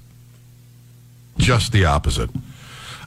Just 1.38 1.72
the 1.72 1.86
opposite. 1.86 2.30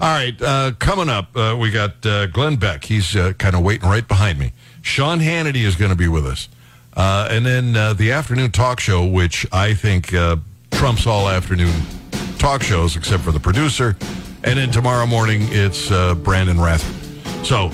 All 0.01 0.09
right, 0.09 0.41
uh, 0.41 0.73
coming 0.79 1.11
up, 1.11 1.37
uh, 1.37 1.55
we 1.61 1.71
got 1.71 2.07
uh, 2.07 2.29
Glenn 2.29 2.57
Beck. 2.57 2.85
He's 2.85 3.15
uh, 3.15 3.35
kind 3.35 3.55
of 3.55 3.63
waiting 3.63 3.87
right 3.87 4.07
behind 4.09 4.39
me. 4.39 4.53
Sean 4.81 5.21
Hannity 5.21 5.65
is 5.67 5.77
going 5.77 5.91
to 5.91 5.97
be 5.97 6.09
with 6.09 6.25
us. 6.25 6.49
Uh, 6.97 7.29
and 7.31 7.45
then 7.45 7.77
uh, 7.77 7.93
the 7.93 8.13
afternoon 8.13 8.51
talk 8.51 8.81
show, 8.81 9.07
which 9.07 9.47
I 9.53 9.75
think 9.75 10.15
trumps 10.71 11.07
all 11.07 11.29
afternoon 11.29 11.75
talk 12.39 12.63
shows 12.63 12.97
except 12.97 13.23
for 13.23 13.33
the 13.33 13.41
producer. 13.41 13.97
And 14.45 14.59
then 14.59 14.71
tomorrow 14.71 15.05
morning, 15.05 15.43
it's 15.51 15.91
Brandon 15.91 16.59
Rath. 16.59 16.83
So 17.45 17.71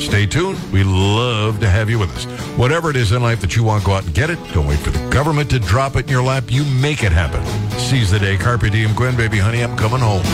stay 0.00 0.26
tuned. 0.26 0.58
We 0.72 0.84
love 0.84 1.60
to 1.60 1.68
have 1.68 1.88
you 1.88 1.98
with 1.98 2.10
us. 2.16 2.24
Whatever 2.58 2.90
it 2.90 2.96
is 2.96 3.12
in 3.12 3.22
life 3.22 3.40
that 3.40 3.56
you 3.56 3.64
want, 3.64 3.84
go 3.84 3.92
out 3.92 4.04
and 4.04 4.14
get 4.14 4.30
it. 4.30 4.38
Don't 4.52 4.66
wait 4.66 4.78
for 4.80 4.90
the 4.90 5.10
government 5.10 5.50
to 5.50 5.58
drop 5.58 5.96
it 5.96 6.06
in 6.06 6.08
your 6.08 6.22
lap. 6.22 6.44
You 6.48 6.64
make 6.80 7.04
it 7.04 7.12
happen. 7.12 7.44
Seize 7.78 8.10
the 8.10 8.18
day. 8.18 8.36
Carpe 8.36 8.70
diem. 8.70 8.94
Gwen, 8.94 9.16
baby, 9.16 9.38
honey, 9.38 9.62
I'm 9.62 9.76
coming 9.76 10.00
home. 10.00 10.24